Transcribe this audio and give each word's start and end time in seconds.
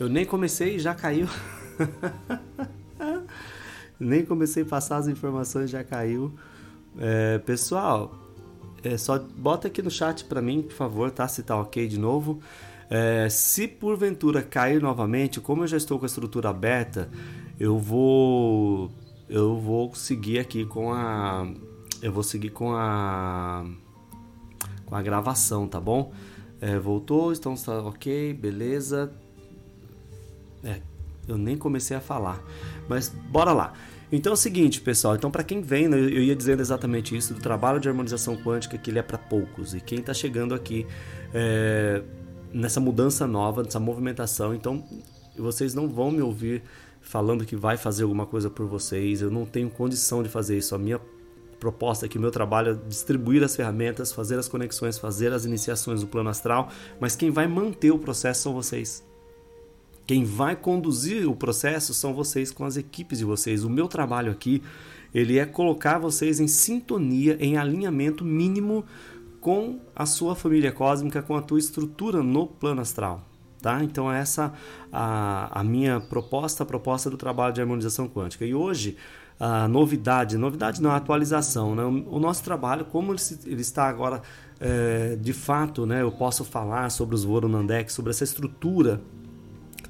Eu 0.00 0.08
nem 0.08 0.24
comecei 0.24 0.76
e 0.76 0.78
já 0.78 0.94
caiu. 0.94 1.28
nem 4.00 4.24
comecei 4.24 4.62
a 4.62 4.66
passar 4.66 4.96
as 4.96 5.08
informações 5.08 5.68
já 5.68 5.84
caiu. 5.84 6.32
É, 6.98 7.36
pessoal, 7.36 8.10
é, 8.82 8.96
só 8.96 9.18
bota 9.18 9.68
aqui 9.68 9.82
no 9.82 9.90
chat 9.90 10.24
para 10.24 10.40
mim, 10.40 10.62
por 10.62 10.72
favor, 10.72 11.10
tá? 11.10 11.28
Se 11.28 11.42
tá 11.42 11.54
ok 11.54 11.86
de 11.86 11.98
novo. 11.98 12.40
É, 12.88 13.28
se 13.28 13.68
porventura 13.68 14.42
cair 14.42 14.80
novamente, 14.80 15.38
como 15.38 15.64
eu 15.64 15.66
já 15.66 15.76
estou 15.76 15.98
com 15.98 16.06
a 16.06 16.08
estrutura 16.08 16.48
aberta, 16.48 17.10
eu 17.58 17.78
vou 17.78 18.90
eu 19.28 19.58
vou 19.58 19.94
seguir 19.94 20.38
aqui 20.38 20.64
com 20.64 20.94
a 20.94 21.46
eu 22.00 22.10
vou 22.10 22.22
seguir 22.22 22.50
com 22.50 22.72
a 22.72 23.66
com 24.86 24.96
a 24.96 25.02
gravação, 25.02 25.68
tá 25.68 25.78
bom? 25.78 26.10
É, 26.58 26.78
voltou, 26.78 27.34
então 27.34 27.52
está 27.52 27.82
ok, 27.82 28.32
beleza. 28.32 29.12
É, 30.64 30.80
eu 31.28 31.38
nem 31.38 31.56
comecei 31.56 31.96
a 31.96 32.00
falar, 32.00 32.42
mas 32.88 33.08
bora 33.08 33.52
lá. 33.52 33.72
Então 34.12 34.32
é 34.32 34.34
o 34.34 34.36
seguinte, 34.36 34.80
pessoal. 34.80 35.14
Então 35.14 35.30
para 35.30 35.44
quem 35.44 35.62
vem, 35.62 35.88
né, 35.88 35.96
eu 35.96 36.22
ia 36.22 36.34
dizendo 36.34 36.60
exatamente 36.60 37.16
isso 37.16 37.34
do 37.34 37.40
trabalho 37.40 37.78
de 37.78 37.88
harmonização 37.88 38.36
quântica 38.36 38.76
que 38.76 38.90
ele 38.90 38.98
é 38.98 39.02
para 39.02 39.18
poucos 39.18 39.74
e 39.74 39.80
quem 39.80 40.00
está 40.00 40.12
chegando 40.12 40.54
aqui 40.54 40.86
é, 41.32 42.02
nessa 42.52 42.80
mudança 42.80 43.26
nova, 43.26 43.62
nessa 43.62 43.78
movimentação, 43.78 44.54
então 44.54 44.84
vocês 45.38 45.74
não 45.74 45.88
vão 45.88 46.10
me 46.10 46.20
ouvir 46.20 46.62
falando 47.00 47.44
que 47.44 47.56
vai 47.56 47.76
fazer 47.76 48.02
alguma 48.02 48.26
coisa 48.26 48.50
por 48.50 48.66
vocês. 48.66 49.22
Eu 49.22 49.30
não 49.30 49.46
tenho 49.46 49.70
condição 49.70 50.22
de 50.22 50.28
fazer 50.28 50.58
isso. 50.58 50.74
A 50.74 50.78
minha 50.78 51.00
proposta 51.58 52.06
aqui, 52.06 52.18
o 52.18 52.20
meu 52.20 52.30
trabalho 52.30 52.72
é 52.72 52.88
distribuir 52.88 53.42
as 53.42 53.54
ferramentas, 53.54 54.12
fazer 54.12 54.38
as 54.38 54.48
conexões, 54.48 54.98
fazer 54.98 55.32
as 55.32 55.44
iniciações 55.44 56.00
do 56.00 56.06
plano 56.06 56.30
astral, 56.30 56.70
mas 56.98 57.14
quem 57.14 57.30
vai 57.30 57.46
manter 57.46 57.90
o 57.90 57.98
processo 57.98 58.42
são 58.42 58.54
vocês. 58.54 59.04
Quem 60.10 60.24
vai 60.24 60.56
conduzir 60.56 61.30
o 61.30 61.36
processo 61.36 61.94
são 61.94 62.12
vocês 62.12 62.50
com 62.50 62.64
as 62.64 62.76
equipes 62.76 63.20
de 63.20 63.24
vocês. 63.24 63.62
O 63.62 63.70
meu 63.70 63.86
trabalho 63.86 64.32
aqui, 64.32 64.60
ele 65.14 65.38
é 65.38 65.46
colocar 65.46 66.00
vocês 66.00 66.40
em 66.40 66.48
sintonia, 66.48 67.36
em 67.38 67.56
alinhamento 67.56 68.24
mínimo 68.24 68.84
com 69.40 69.78
a 69.94 70.04
sua 70.06 70.34
família 70.34 70.72
cósmica, 70.72 71.22
com 71.22 71.36
a 71.36 71.40
tua 71.40 71.60
estrutura 71.60 72.24
no 72.24 72.44
plano 72.44 72.80
astral. 72.80 73.24
Tá? 73.62 73.84
Então 73.84 74.10
essa 74.10 74.52
a, 74.92 75.60
a 75.60 75.62
minha 75.62 76.00
proposta, 76.00 76.64
a 76.64 76.66
proposta 76.66 77.08
do 77.08 77.16
trabalho 77.16 77.54
de 77.54 77.60
harmonização 77.60 78.08
quântica. 78.08 78.44
E 78.44 78.52
hoje 78.52 78.96
a 79.38 79.68
novidade, 79.68 80.36
novidade 80.36 80.82
não, 80.82 80.90
a 80.90 80.96
atualização, 80.96 81.76
né? 81.76 81.84
o, 81.84 82.18
nosso 82.18 82.42
trabalho, 82.42 82.84
como 82.84 83.12
ele, 83.12 83.20
ele 83.46 83.60
está 83.60 83.86
agora 83.88 84.22
é, 84.58 85.16
de 85.20 85.32
fato, 85.32 85.86
né? 85.86 86.02
eu 86.02 86.10
posso 86.10 86.44
falar 86.44 86.90
sobre 86.90 87.14
os 87.14 87.22
Voronandek, 87.22 87.92
sobre 87.92 88.10
essa 88.10 88.24
estrutura 88.24 89.00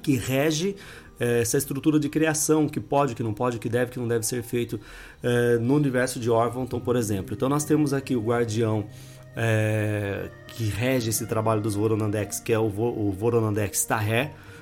que 0.01 0.15
rege 0.15 0.75
é, 1.19 1.41
essa 1.41 1.57
estrutura 1.57 1.99
de 1.99 2.09
criação, 2.09 2.67
que 2.67 2.79
pode, 2.79 3.13
que 3.13 3.21
não 3.21 3.33
pode, 3.33 3.59
que 3.59 3.69
deve, 3.69 3.91
que 3.91 3.99
não 3.99 4.07
deve 4.07 4.25
ser 4.25 4.41
feito 4.41 4.79
é, 5.21 5.57
no 5.57 5.75
universo 5.75 6.19
de 6.19 6.29
Orvonton, 6.29 6.79
por 6.79 6.95
exemplo. 6.95 7.35
Então 7.35 7.47
nós 7.47 7.63
temos 7.63 7.93
aqui 7.93 8.15
o 8.15 8.21
guardião 8.21 8.87
é, 9.35 10.29
que 10.47 10.65
rege 10.65 11.09
esse 11.09 11.25
trabalho 11.27 11.61
dos 11.61 11.75
Voronandex, 11.75 12.39
que 12.39 12.51
é 12.51 12.59
o, 12.59 12.65
o 12.65 13.11
Voronandex 13.11 13.87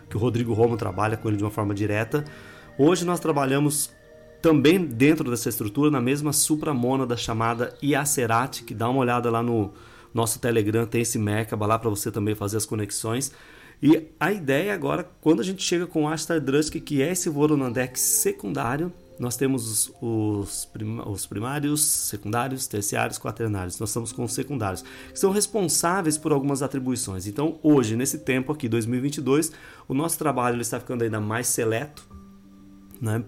que 0.09 0.17
o 0.17 0.19
Rodrigo 0.19 0.53
Romo 0.53 0.75
trabalha 0.75 1.15
com 1.15 1.27
ele 1.27 1.37
de 1.37 1.43
uma 1.43 1.51
forma 1.51 1.73
direta. 1.73 2.25
Hoje 2.77 3.05
nós 3.05 3.19
trabalhamos 3.19 3.91
também 4.41 4.83
dentro 4.83 5.29
dessa 5.29 5.49
estrutura, 5.49 5.91
na 5.91 6.01
mesma 6.01 6.33
supramônada 6.33 7.15
chamada 7.17 7.73
Iacerati, 7.83 8.63
que 8.63 8.73
dá 8.73 8.89
uma 8.89 8.99
olhada 8.99 9.29
lá 9.29 9.43
no 9.43 9.73
nosso 10.13 10.39
Telegram, 10.39 10.85
tem 10.85 11.01
esse 11.01 11.19
Merkaba 11.19 11.65
lá 11.65 11.77
para 11.77 11.89
você 11.89 12.11
também 12.11 12.35
fazer 12.35 12.57
as 12.57 12.65
conexões. 12.65 13.31
E 13.81 14.07
a 14.19 14.31
ideia 14.31 14.73
agora, 14.73 15.09
quando 15.21 15.39
a 15.39 15.43
gente 15.43 15.63
chega 15.63 15.87
com 15.87 16.03
o 16.03 16.07
Astar 16.07 16.41
Drusk, 16.41 16.75
que 16.75 17.01
é 17.01 17.11
esse 17.11 17.29
Voronandex 17.29 18.01
secundário, 18.01 18.91
nós 19.19 19.35
temos 19.35 19.91
os, 20.01 20.65
prim 20.65 20.99
os 21.05 21.25
primários, 21.25 21.81
secundários, 21.81 22.67
terciários, 22.67 23.17
quaternários. 23.17 23.77
Nós 23.79 23.89
estamos 23.89 24.13
com 24.13 24.23
os 24.23 24.33
secundários, 24.33 24.83
que 25.11 25.19
são 25.19 25.31
responsáveis 25.31 26.17
por 26.17 26.31
algumas 26.31 26.61
atribuições. 26.61 27.27
Então, 27.27 27.59
hoje, 27.61 27.97
nesse 27.97 28.19
tempo 28.19 28.51
aqui, 28.51 28.69
2022, 28.69 29.51
o 29.87 29.93
nosso 29.93 30.17
trabalho 30.17 30.61
está 30.61 30.79
ficando 30.79 31.03
ainda 31.03 31.19
mais 31.19 31.47
seleto, 31.47 32.07
né? 33.01 33.23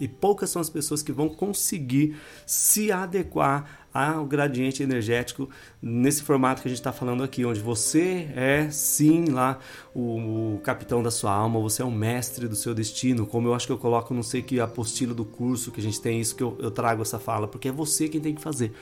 E 0.00 0.08
poucas 0.08 0.50
são 0.50 0.60
as 0.60 0.70
pessoas 0.70 1.02
que 1.02 1.12
vão 1.12 1.28
conseguir 1.28 2.16
se 2.46 2.90
adequar 2.90 3.83
ao 3.94 4.26
gradiente 4.26 4.82
energético 4.82 5.48
nesse 5.80 6.24
formato 6.24 6.60
que 6.60 6.66
a 6.66 6.70
gente 6.70 6.80
está 6.80 6.92
falando 6.92 7.22
aqui, 7.22 7.44
onde 7.44 7.60
você 7.60 8.28
é 8.34 8.68
sim 8.68 9.26
lá 9.26 9.60
o, 9.94 10.54
o, 10.56 10.60
capitão 10.64 11.00
da 11.00 11.12
sua 11.12 11.32
alma, 11.32 11.60
você 11.60 11.80
é 11.80 11.84
o 11.84 11.92
mestre 11.92 12.48
do 12.48 12.56
seu 12.56 12.74
destino, 12.74 13.24
como 13.24 13.46
eu 13.46 13.54
acho 13.54 13.66
que 13.68 13.72
eu 13.72 13.78
coloco, 13.78 14.12
não 14.12 14.24
sei 14.24 14.42
que 14.42 14.58
apostila 14.58 15.14
do 15.14 15.24
curso 15.24 15.70
que 15.70 15.78
a 15.78 15.82
gente 15.82 16.00
tem, 16.00 16.20
isso 16.20 16.34
que 16.34 16.42
eu, 16.42 16.58
eu 16.58 16.72
trago 16.72 17.02
essa 17.02 17.20
fala, 17.20 17.46
porque 17.46 17.68
é 17.68 17.72
você 17.72 18.08
quem 18.08 18.20
tem 18.20 18.34
que 18.34 18.42
fazer. 18.42 18.72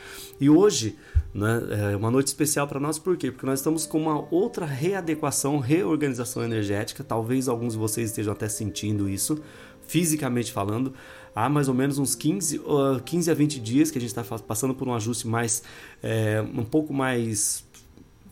E 0.41 0.49
hoje 0.49 0.97
né, 1.35 1.61
é 1.93 1.97
uma 1.97 2.11
noite 2.11 2.29
especial 2.29 2.67
para 2.67 2.81
nós, 2.81 2.99
por 2.99 3.15
quê? 3.19 3.31
Porque 3.31 3.45
nós 3.45 3.59
estamos 3.59 3.85
com 3.85 4.01
uma 4.01 4.27
outra 4.31 4.65
readequação, 4.65 5.59
reorganização 5.59 6.43
energética, 6.43 7.05
talvez 7.05 7.49
alguns 7.49 7.75
de 7.75 7.79
vocês 7.79 8.09
estejam 8.09 8.33
até 8.33 8.49
sentindo 8.49 9.11
isso, 9.11 9.39
fisicamente 9.87 10.51
falando, 10.51 10.95
há 11.35 11.49
mais 11.49 11.69
ou 11.69 11.75
menos 11.75 11.99
uns 11.99 12.15
15, 12.15 12.59
uh, 12.59 13.03
15 13.05 13.31
a 13.31 13.35
20 13.35 13.61
dias 13.61 13.91
que 13.91 13.99
a 13.99 14.01
gente 14.01 14.11
está 14.17 14.23
passando 14.39 14.75
por 14.75 14.87
um 14.87 14.95
ajuste 14.95 15.27
mais, 15.27 15.63
é, 16.03 16.43
um 16.55 16.65
pouco 16.65 16.93
mais, 16.93 17.65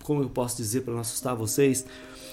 como 0.03 0.23
eu 0.23 0.29
posso 0.29 0.57
dizer 0.57 0.83
para 0.83 0.93
não 0.93 1.01
assustar 1.01 1.35
vocês, 1.35 1.85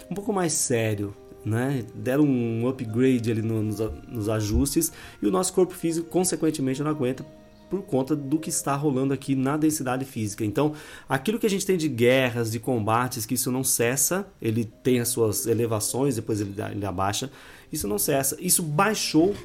um 0.09 0.16
pouco 0.16 0.31
mais 0.33 0.53
sério, 0.53 1.13
né? 1.45 1.85
Deram 1.95 2.25
um 2.25 2.67
upgrade 2.67 3.31
ali 3.31 3.41
no, 3.41 3.61
nos, 3.61 3.79
nos, 4.07 4.29
ajustes 4.29 4.91
e 5.22 5.28
o 5.28 5.31
nosso 5.31 5.53
corpo 5.53 5.73
físico, 5.73 6.09
consequentemente, 6.09 6.81
não 6.81 6.91
aguenta 6.91 7.25
por 7.69 7.81
conta 7.81 8.16
do 8.16 8.39
que 8.39 8.49
está 8.49 8.75
rolando 8.75 9.13
aqui 9.13 9.35
na 9.35 9.57
densidade 9.57 10.05
física. 10.05 10.45
Então, 10.45 10.73
aquilo 11.07 11.38
que 11.38 11.45
a 11.45 11.49
gente 11.49 11.66
tem 11.66 11.78
de 11.78 11.89
guerras, 11.89 12.51
de 12.51 12.59
combates, 12.59 13.25
que 13.25 13.34
isso 13.34 13.51
não 13.51 13.61
cessa, 13.61 14.25
ele 14.41 14.63
tem 14.63 15.01
as 15.01 15.09
suas 15.09 15.45
elevações, 15.45 16.16
depois 16.16 16.39
ele, 16.39 16.53
ele 16.72 16.85
abaixa, 16.85 17.29
isso 17.72 17.85
não 17.85 17.97
cessa. 17.97 18.38
Isso 18.39 18.63
baixou 18.63 19.35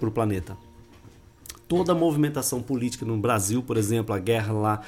para 0.00 0.08
o 0.08 0.12
planeta 0.12 0.56
toda 1.68 1.92
a 1.92 1.94
movimentação 1.94 2.62
política 2.62 3.04
no 3.04 3.16
Brasil, 3.18 3.62
por 3.62 3.76
exemplo, 3.76 4.14
a 4.14 4.18
guerra 4.18 4.52
lá 4.52 4.80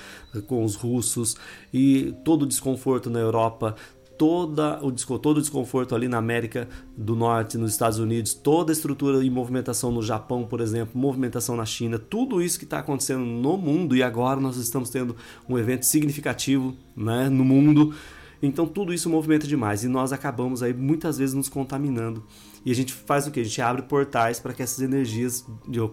com 0.47 0.65
os 0.65 0.75
russos 0.75 1.37
e 1.73 2.15
todo 2.25 2.43
o 2.43 2.47
desconforto 2.47 3.11
na 3.11 3.21
Europa, 3.21 3.77
toda 4.21 4.79
o, 4.83 4.93
todo 5.19 5.39
o 5.39 5.41
desconforto 5.41 5.95
ali 5.95 6.09
na 6.09 6.19
América 6.19 6.69
do 6.97 7.15
Norte, 7.15 7.57
nos 7.57 7.73
Estados 7.73 7.99
Unidos, 7.99 8.35
toda 8.35 8.71
a 8.71 8.75
estrutura 8.75 9.25
e 9.25 9.31
movimentação 9.31 9.91
no 9.91 10.03
Japão, 10.03 10.45
por 10.45 10.61
exemplo, 10.61 10.99
movimentação 10.99 11.57
na 11.57 11.65
China, 11.65 11.99
tudo 11.99 12.43
isso 12.43 12.59
que 12.59 12.65
está 12.65 12.81
acontecendo 12.81 13.25
no 13.25 13.57
mundo 13.57 13.97
e 13.97 14.03
agora 14.03 14.41
nós 14.41 14.57
estamos 14.57 14.91
tendo 14.91 15.17
um 15.49 15.59
evento 15.59 15.85
significativo 15.85 16.77
né, 16.97 17.29
no 17.29 17.45
mundo. 17.45 17.95
Então 18.43 18.67
tudo 18.67 18.93
isso 18.93 19.09
movimenta 19.09 19.47
demais 19.47 19.85
e 19.85 19.89
nós 19.89 20.13
acabamos 20.13 20.63
aí 20.63 20.75
muitas 20.75 21.17
vezes 21.17 21.35
nos 21.35 21.49
contaminando 21.49 22.23
e 22.65 22.71
a 22.71 22.75
gente 22.75 22.93
faz 22.93 23.27
o 23.27 23.31
que? 23.31 23.41
A 23.41 23.45
gente 23.45 23.61
abre 23.63 23.83
portais 23.83 24.39
para 24.39 24.53
que 24.53 24.63
essas 24.63 24.81
energias, 24.81 25.45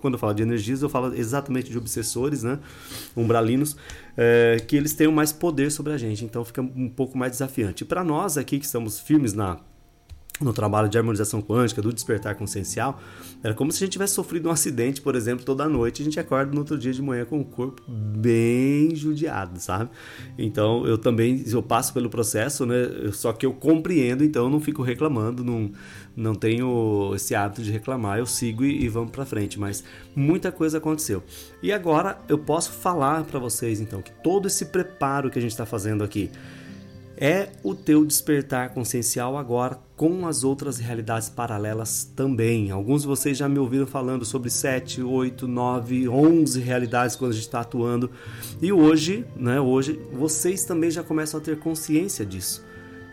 quando 0.02 0.16
eu 0.16 0.20
falo 0.20 0.34
de 0.34 0.44
energias, 0.44 0.82
eu 0.82 0.90
falo 0.90 1.14
exatamente 1.14 1.70
de 1.70 1.78
obsessores, 1.78 2.44
né? 2.44 2.60
umbralinos, 3.16 3.78
é, 4.18 4.58
que 4.68 4.76
eles 4.76 4.94
tenham 4.94 5.12
mais 5.12 5.32
poder 5.32 5.72
sobre 5.72 5.94
a 5.94 5.98
gente. 5.98 6.26
Então 6.26 6.44
fica 6.44 6.62
um 6.62 6.90
pouco 6.90 7.18
mais 7.18 7.32
desafiante. 7.32 7.84
E 7.84 7.88
para 7.88 8.04
nós 8.04 8.38
aqui 8.38 8.60
que 8.60 8.66
estamos 8.66 9.00
firmes 9.00 9.34
na 9.34 9.60
no 10.40 10.54
trabalho 10.54 10.88
de 10.88 10.98
harmonização 10.98 11.42
quântica, 11.42 11.82
do 11.82 11.92
despertar 11.92 12.36
consciencial, 12.36 13.02
era 13.44 13.54
como 13.54 13.72
se 13.72 13.84
a 13.84 13.86
gente 13.86 13.94
tivesse 13.94 14.14
sofrido 14.14 14.50
um 14.50 14.52
acidente, 14.52 15.02
por 15.02 15.16
exemplo, 15.16 15.46
toda 15.46 15.68
noite, 15.68 16.02
a 16.02 16.06
gente 16.06 16.20
acorda 16.20 16.52
no 16.52 16.60
outro 16.60 16.78
dia 16.78 16.92
de 16.92 17.02
manhã 17.02 17.26
com 17.26 17.40
o 17.40 17.46
corpo 17.46 17.82
bem 17.88 18.96
judiado, 18.96 19.60
sabe? 19.60 19.90
Então, 20.38 20.86
eu 20.86 20.98
também, 20.98 21.44
eu 21.48 21.64
passo 21.64 21.94
pelo 21.94 22.10
processo, 22.10 22.66
né? 22.66 22.76
Só 23.14 23.34
que 23.34 23.46
eu 23.46 23.54
compreendo, 23.54 24.24
então 24.24 24.46
eu 24.46 24.50
não 24.50 24.60
fico 24.60 24.82
reclamando, 24.82 25.44
não, 25.44 25.72
não 26.16 26.36
tenho 26.36 27.14
esse 27.16 27.36
hábito 27.36 27.62
de 27.62 27.72
reclamar, 27.72 28.20
eu 28.20 28.26
sigo 28.26 28.64
e, 28.64 28.84
e 28.84 28.90
vamos 28.90 29.12
para 29.12 29.26
frente, 29.26 29.60
mas 29.60 29.84
muita 30.16 30.52
coisa 30.52 30.78
aconteceu. 30.78 31.24
E 31.62 31.72
agora 31.72 32.18
eu 32.28 32.38
posso 32.38 32.72
falar 32.72 33.24
para 33.24 33.40
vocês, 33.40 33.80
então, 33.80 34.02
que 34.02 34.12
todo 34.24 34.48
esse 34.48 34.66
preparo 34.66 35.30
que 35.30 35.40
a 35.40 35.42
gente 35.42 35.52
está 35.52 35.66
fazendo 35.66 36.04
aqui, 36.04 36.30
é 37.18 37.50
o 37.64 37.74
teu 37.74 38.06
despertar 38.06 38.70
consciencial 38.70 39.36
agora 39.36 39.80
com 39.96 40.28
as 40.28 40.44
outras 40.44 40.78
realidades 40.78 41.28
paralelas 41.28 42.04
também. 42.16 42.70
Alguns 42.70 43.02
de 43.02 43.08
vocês 43.08 43.36
já 43.36 43.50
me 43.50 43.58
ouviram 43.58 43.88
falando 43.88 44.24
sobre 44.24 44.52
7, 44.52 45.02
8, 45.02 45.48
9, 45.48 46.08
11 46.08 46.60
realidades 46.62 47.16
quando 47.16 47.32
a 47.32 47.34
gente 47.34 47.46
está 47.46 47.62
atuando. 47.62 48.12
E 48.62 48.72
hoje, 48.72 49.26
né, 49.36 49.60
hoje, 49.60 50.00
vocês 50.14 50.64
também 50.64 50.92
já 50.92 51.02
começam 51.02 51.40
a 51.40 51.44
ter 51.44 51.58
consciência 51.58 52.24
disso. 52.24 52.67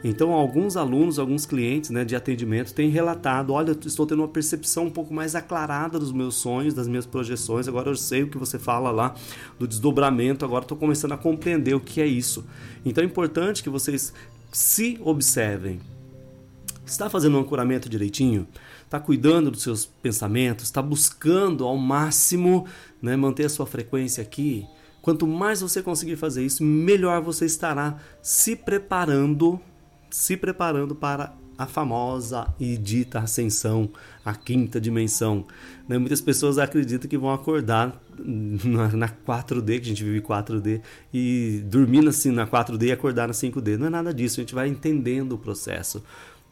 Então, 0.06 0.32
alguns 0.32 0.76
alunos, 0.76 1.18
alguns 1.18 1.46
clientes 1.46 1.88
né, 1.88 2.04
de 2.04 2.14
atendimento 2.14 2.74
têm 2.74 2.90
relatado: 2.90 3.54
olha, 3.54 3.76
estou 3.86 4.06
tendo 4.06 4.18
uma 4.20 4.28
percepção 4.28 4.84
um 4.84 4.90
pouco 4.90 5.14
mais 5.14 5.34
aclarada 5.34 5.98
dos 5.98 6.12
meus 6.12 6.34
sonhos, 6.34 6.74
das 6.74 6.86
minhas 6.86 7.06
projeções. 7.06 7.66
Agora 7.66 7.88
eu 7.88 7.96
sei 7.96 8.22
o 8.22 8.28
que 8.28 8.36
você 8.36 8.58
fala 8.58 8.90
lá 8.90 9.14
do 9.58 9.66
desdobramento, 9.66 10.44
agora 10.44 10.62
estou 10.62 10.76
começando 10.76 11.12
a 11.12 11.16
compreender 11.16 11.74
o 11.74 11.80
que 11.80 12.02
é 12.02 12.06
isso. 12.06 12.44
Então, 12.84 13.02
é 13.02 13.06
importante 13.06 13.62
que 13.62 13.70
vocês 13.70 14.12
se 14.52 15.00
observem. 15.02 15.80
Está 16.84 17.08
fazendo 17.08 17.38
um 17.38 17.40
ancoramento 17.40 17.88
direitinho? 17.88 18.46
Está 18.84 19.00
cuidando 19.00 19.50
dos 19.50 19.62
seus 19.62 19.86
pensamentos? 19.86 20.66
Está 20.66 20.82
buscando 20.82 21.64
ao 21.64 21.78
máximo 21.78 22.66
né, 23.00 23.16
manter 23.16 23.46
a 23.46 23.48
sua 23.48 23.66
frequência 23.66 24.20
aqui? 24.20 24.66
Quanto 25.00 25.26
mais 25.26 25.62
você 25.62 25.82
conseguir 25.82 26.16
fazer 26.16 26.44
isso, 26.44 26.62
melhor 26.62 27.22
você 27.22 27.46
estará 27.46 27.98
se 28.22 28.54
preparando, 28.54 29.58
se 30.14 30.36
preparando 30.36 30.94
para 30.94 31.34
a 31.58 31.66
famosa 31.66 32.46
e 32.60 32.76
dita 32.76 33.18
ascensão, 33.18 33.90
a 34.24 34.32
quinta 34.32 34.80
dimensão. 34.80 35.44
Né? 35.88 35.98
Muitas 35.98 36.20
pessoas 36.20 36.56
acreditam 36.56 37.10
que 37.10 37.18
vão 37.18 37.32
acordar 37.32 38.00
na, 38.16 38.88
na, 38.92 39.08
4D, 39.08 39.80
que 39.80 39.86
a 39.86 39.88
gente 39.88 40.04
vive 40.04 40.20
4D, 40.20 40.80
e 41.12 41.64
dormir 41.66 42.06
assim 42.06 42.30
na 42.30 42.46
4D 42.46 42.84
e 42.84 42.92
acordar 42.92 43.26
na 43.26 43.34
5D. 43.34 43.76
Não 43.76 43.88
é 43.88 43.90
nada 43.90 44.14
disso, 44.14 44.38
a 44.38 44.42
gente 44.44 44.54
vai 44.54 44.68
entendendo 44.68 45.32
o 45.32 45.38
processo. 45.38 46.00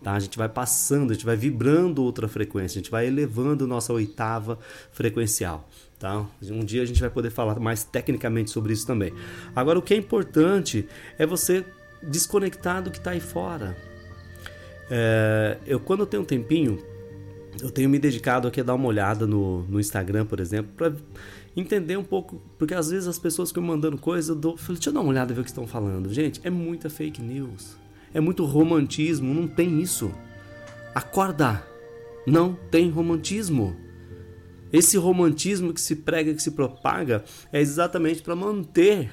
Tá? 0.03 0.15
A 0.15 0.19
gente 0.19 0.37
vai 0.37 0.49
passando, 0.49 1.13
a 1.13 1.15
gente 1.15 1.25
vai 1.25 1.37
vibrando 1.37 2.03
outra 2.03 2.27
frequência, 2.27 2.81
a 2.81 2.83
gente 2.83 2.91
vai 2.91 3.07
elevando 3.07 3.65
nossa 3.65 3.93
oitava 3.93 4.59
frequencial. 4.91 5.69
Tá? 6.01 6.27
Um 6.51 6.65
dia 6.65 6.83
a 6.83 6.85
gente 6.85 7.01
vai 7.01 7.11
poder 7.11 7.31
falar 7.31 7.61
mais 7.61 7.85
tecnicamente 7.85 8.51
sobre 8.51 8.73
isso 8.73 8.85
também. 8.85 9.13
Agora, 9.55 9.79
o 9.79 9.83
que 9.83 9.95
é 9.95 9.97
importante 9.97 10.89
é 11.17 11.25
você 11.25 11.65
desconectar 12.03 12.83
do 12.83 12.91
que 12.91 12.99
está 12.99 13.13
aí 13.13 13.21
fora. 13.21 13.77
É, 14.91 15.59
eu, 15.67 15.81
quando 15.81 16.01
eu 16.01 16.07
tenho 16.07 16.23
um 16.23 16.27
tempinho, 16.27 16.79
eu 17.61 17.71
tenho 17.71 17.89
me 17.89 17.99
dedicado 17.99 18.49
aqui 18.49 18.61
a 18.61 18.65
dar 18.65 18.75
uma 18.75 18.89
olhada 18.89 19.27
no, 19.27 19.63
no 19.65 19.81
Instagram, 19.81 20.27
por 20.27 20.41
exemplo, 20.41 20.73
para 20.77 20.93
entender 21.57 21.97
um 21.97 22.05
pouco, 22.05 22.43
porque 22.59 22.75
às 22.75 22.91
vezes 22.91 23.07
as 23.07 23.19
pessoas 23.19 23.51
ficam 23.51 23.63
mandando 23.63 23.99
coisas, 23.99 24.29
eu 24.29 24.35
dou, 24.35 24.57
deixa 24.57 24.89
eu 24.89 24.93
dar 24.93 25.01
uma 25.01 25.11
olhada 25.11 25.35
ver 25.35 25.41
o 25.41 25.45
que 25.45 25.51
estão 25.51 25.67
falando. 25.67 26.13
Gente, 26.13 26.41
é 26.45 26.51
muita 26.51 26.89
fake 26.89 27.21
news 27.21 27.83
é 28.15 28.21
muito 28.21 28.45
romantismo, 28.45 29.33
não 29.33 29.47
tem 29.47 29.81
isso. 29.81 30.13
Acorda! 30.95 31.67
Não 32.27 32.55
tem 32.71 32.89
romantismo. 32.89 33.77
Esse 34.73 34.97
romantismo 34.97 35.73
que 35.73 35.81
se 35.81 35.97
prega, 35.97 36.33
que 36.35 36.43
se 36.43 36.53
propaga, 36.53 37.25
é 37.53 37.61
exatamente 37.61 38.23
para 38.23 38.37
manter, 38.37 39.11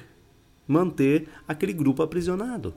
manter 0.70 1.28
aquele 1.48 1.72
grupo 1.72 2.02
aprisionado. 2.02 2.74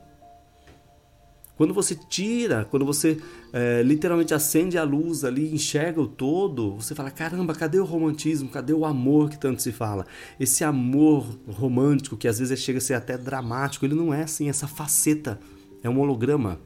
Quando 1.56 1.74
você 1.74 1.94
tira, 1.96 2.66
quando 2.66 2.84
você 2.84 3.22
é, 3.54 3.84
literalmente 3.84 4.34
acende 4.34 4.76
a 4.76 4.84
luz 4.84 5.24
ali, 5.24 5.54
enxerga 5.54 6.02
o 6.02 6.08
todo, 6.08 6.76
você 6.76 6.96
fala: 6.96 7.12
caramba, 7.12 7.54
cadê 7.54 7.80
o 7.80 7.86
romantismo? 7.86 8.50
Cadê 8.50 8.74
o 8.74 8.86
amor 8.86 9.30
que 9.30 9.40
tanto 9.40 9.62
se 9.62 9.72
fala? 9.72 10.08
Esse 10.40 10.64
amor 10.64 11.24
romântico 11.48 12.18
que 12.18 12.28
às 12.28 12.40
vezes 12.40 12.60
chega 12.60 12.80
a 12.80 12.82
ser 12.82 12.96
até 12.96 13.18
dramático, 13.18 13.86
ele 13.86 13.94
não 13.94 14.12
é 14.12 14.24
assim, 14.24 14.50
essa 14.50 14.68
faceta 14.68 15.40
é 15.84 15.90
um 15.90 16.00
holograma. 16.00 16.60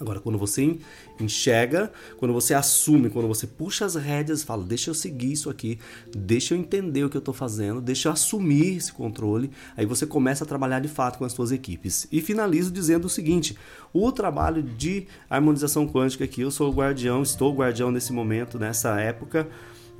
Agora, 0.00 0.20
quando 0.20 0.38
você 0.38 0.78
enxerga, 1.18 1.90
quando 2.16 2.32
você 2.32 2.54
assume, 2.54 3.10
quando 3.10 3.26
você 3.26 3.46
puxa 3.46 3.84
as 3.84 3.96
rédeas 3.96 4.42
e 4.42 4.46
fala, 4.46 4.62
deixa 4.62 4.90
eu 4.90 4.94
seguir 4.94 5.32
isso 5.32 5.50
aqui, 5.50 5.78
deixa 6.16 6.54
eu 6.54 6.58
entender 6.58 7.04
o 7.04 7.10
que 7.10 7.16
eu 7.16 7.20
estou 7.20 7.34
fazendo, 7.34 7.80
deixa 7.80 8.08
eu 8.08 8.12
assumir 8.12 8.76
esse 8.76 8.92
controle, 8.92 9.50
aí 9.76 9.84
você 9.84 10.06
começa 10.06 10.44
a 10.44 10.46
trabalhar 10.46 10.80
de 10.80 10.88
fato 10.88 11.18
com 11.18 11.24
as 11.24 11.32
suas 11.32 11.50
equipes. 11.50 12.06
E 12.12 12.20
finalizo 12.20 12.70
dizendo 12.70 13.06
o 13.06 13.10
seguinte: 13.10 13.56
o 13.92 14.12
trabalho 14.12 14.62
de 14.62 15.06
harmonização 15.28 15.86
quântica 15.86 16.24
aqui, 16.24 16.42
eu 16.42 16.50
sou 16.50 16.70
o 16.70 16.74
guardião, 16.74 17.22
estou 17.22 17.52
o 17.52 17.56
guardião 17.56 17.90
nesse 17.90 18.12
momento, 18.12 18.58
nessa 18.58 19.00
época. 19.00 19.48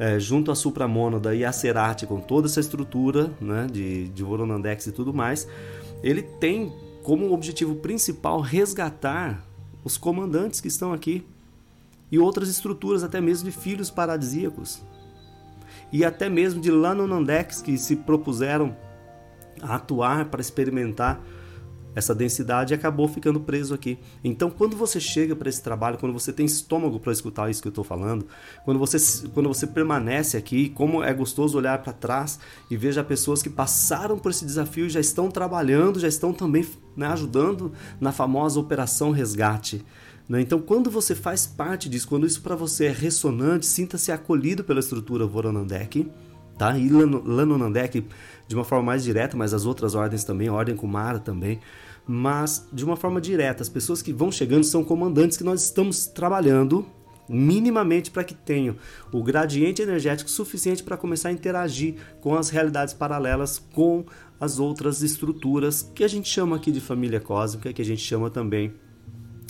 É, 0.01 0.17
junto 0.21 0.53
à 0.53 0.55
Supramônada 0.55 1.35
e 1.35 1.45
a 1.45 1.51
Cerati, 1.51 2.07
com 2.07 2.21
toda 2.21 2.47
essa 2.47 2.61
estrutura 2.61 3.33
né, 3.41 3.67
de, 3.69 4.09
de 4.11 4.23
Voronandex 4.23 4.87
e 4.87 4.93
tudo 4.93 5.13
mais, 5.13 5.49
ele 6.05 6.23
tem 6.23 6.73
como 7.03 7.33
objetivo 7.33 7.75
principal 7.75 8.41
resgatar 8.41 9.48
os 9.89 9.97
comandantes 9.97 10.61
que 10.61 10.69
estão 10.69 10.93
aqui 10.93 11.27
e 12.13 12.19
outras 12.19 12.49
estruturas, 12.49 13.03
até 13.03 13.21
mesmo 13.23 13.51
de 13.51 13.57
filhos 13.57 13.91
paradisíacos. 13.91 14.83
E 15.91 16.05
até 16.05 16.29
mesmo 16.29 16.61
de 16.61 16.71
Lanonandex 16.71 17.63
que 17.63 17.79
se 17.79 17.97
propuseram 17.97 18.77
a 19.63 19.77
atuar 19.77 20.27
para 20.27 20.43
experimentar 20.43 21.21
essa 21.95 22.15
densidade 22.15 22.75
acabou 22.75 23.09
ficando 23.09 23.41
preso 23.41 23.75
aqui. 23.75 23.99
Então, 24.23 24.51
quando 24.51 24.77
você 24.77 25.01
chega 25.01 25.35
para 25.35 25.49
esse 25.49 25.63
trabalho, 25.63 25.99
quando 25.99 26.13
você 26.13 26.33
tem 26.33 26.47
estômago 26.47 27.01
para 27.01 27.13
escutar 27.13 27.51
isso 27.51 27.61
que 27.61 27.69
eu 27.69 27.71
estou 27.71 27.85
falando, 27.85 28.27
quando 28.65 28.79
você, 28.79 29.29
quando 29.29 29.49
você 29.49 29.67
permanece 29.67 30.37
aqui, 30.37 30.69
como 30.71 31.03
é 31.03 31.13
gostoso 31.13 31.59
olhar 31.59 31.83
para 31.83 31.93
trás 31.93 32.39
e 32.71 32.77
veja 32.77 33.03
pessoas 33.03 33.43
que 33.43 33.51
passaram 33.51 34.19
por 34.19 34.31
esse 34.31 34.45
desafio 34.45 34.87
e 34.87 34.91
já 34.91 35.01
estão 35.01 35.31
trabalhando, 35.31 35.99
já 35.99 36.09
estão 36.09 36.33
também 36.33 36.67
né, 36.97 37.07
ajudando 37.09 37.73
na 38.01 38.13
famosa 38.13 38.61
Operação 38.61 39.11
Resgate. 39.11 39.85
Né? 40.29 40.41
Então, 40.41 40.61
quando 40.61 40.91
você 40.91 41.15
faz 41.15 41.47
parte 41.47 41.89
disso, 41.89 42.07
quando 42.07 42.27
isso 42.27 42.43
para 42.43 42.55
você 42.55 42.87
é 42.87 42.93
ressonante, 42.93 43.67
sinta-se 43.67 44.13
acolhido 44.13 44.63
pela 44.63 44.81
estrutura 44.81 45.27
Voronandek, 45.27 46.11
tá? 46.59 46.77
E 46.77 46.89
Lanonandek 46.91 48.05
de 48.47 48.55
uma 48.55 48.65
forma 48.65 48.85
mais 48.85 49.05
direta, 49.05 49.37
mas 49.37 49.55
as 49.55 49.67
outras 49.67 49.95
ordens 49.95 50.25
também, 50.25 50.49
a 50.49 50.53
Ordem 50.53 50.75
Kumara 50.75 51.19
também 51.19 51.61
mas 52.11 52.67
de 52.73 52.87
uma 52.87 52.97
forma 52.97 53.21
direta. 53.21 53.63
As 53.63 53.69
pessoas 53.69 54.01
que 54.01 54.15
vão 54.15 54.33
chegando 54.33 54.65
são 54.65 54.83
comandantes 54.83 55.37
que 55.37 55.45
nós 55.45 55.63
estamos 55.63 56.07
trabalhando 56.07 56.87
minimamente 57.29 58.11
para 58.11 58.25
que 58.25 58.33
tenham 58.33 58.75
o 59.13 59.23
gradiente 59.23 59.83
energético 59.83 60.31
suficiente 60.31 60.83
para 60.83 60.97
começar 60.97 61.29
a 61.29 61.33
interagir 61.33 61.97
com 62.23 62.35
as 62.35 62.49
realidades 62.49 62.95
paralelas, 62.95 63.59
com 63.59 64.07
as 64.41 64.59
outras 64.59 65.03
estruturas 65.03 65.83
que 65.95 66.03
a 66.03 66.09
gente 66.09 66.27
chama 66.27 66.57
aqui 66.57 66.73
de 66.73 66.81
família 66.81 67.21
cósmica, 67.21 67.71
que 67.71 67.83
a 67.83 67.85
gente 67.85 68.01
chama 68.01 68.31
também 68.31 68.73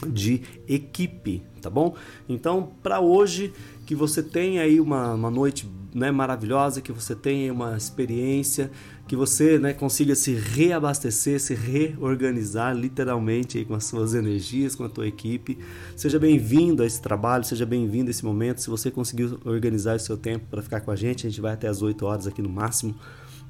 de 0.08 0.43
equipe, 0.66 1.43
tá 1.62 1.70
bom? 1.70 1.94
Então, 2.28 2.72
para 2.82 3.00
hoje, 3.00 3.52
que 3.87 3.94
você 3.94 4.22
tenha 4.22 4.62
aí 4.62 4.81
uma, 4.81 5.14
uma 5.14 5.31
noite 5.31 5.69
né, 5.94 6.11
maravilhosa, 6.11 6.81
que 6.81 6.93
você 6.93 7.14
tenha 7.14 7.52
uma 7.52 7.76
experiência 7.76 8.70
que 9.06 9.17
você 9.17 9.58
né, 9.58 9.73
consiga 9.73 10.14
se 10.14 10.35
reabastecer, 10.35 11.40
se 11.40 11.55
reorganizar 11.55 12.76
literalmente 12.76 13.64
com 13.64 13.75
as 13.75 13.85
suas 13.85 14.12
energias, 14.12 14.75
com 14.75 14.85
a 14.85 14.88
tua 14.88 15.06
equipe. 15.06 15.58
Seja 15.96 16.19
bem-vindo 16.19 16.82
a 16.82 16.87
esse 16.87 17.00
trabalho, 17.00 17.43
seja 17.43 17.64
bem-vindo 17.64 18.08
a 18.08 18.11
esse 18.11 18.25
momento. 18.25 18.61
Se 18.61 18.69
você 18.69 18.90
conseguiu 18.90 19.40
organizar 19.46 19.96
o 19.96 20.00
seu 20.00 20.19
tempo 20.19 20.44
para 20.50 20.61
ficar 20.61 20.81
com 20.82 20.90
a 20.90 20.96
gente, 20.96 21.26
a 21.26 21.31
gente 21.31 21.40
vai 21.40 21.55
até 21.55 21.69
as 21.69 21.81
8 21.81 22.05
horas 22.05 22.26
aqui 22.26 22.43
no 22.43 22.50
máximo. 22.50 22.94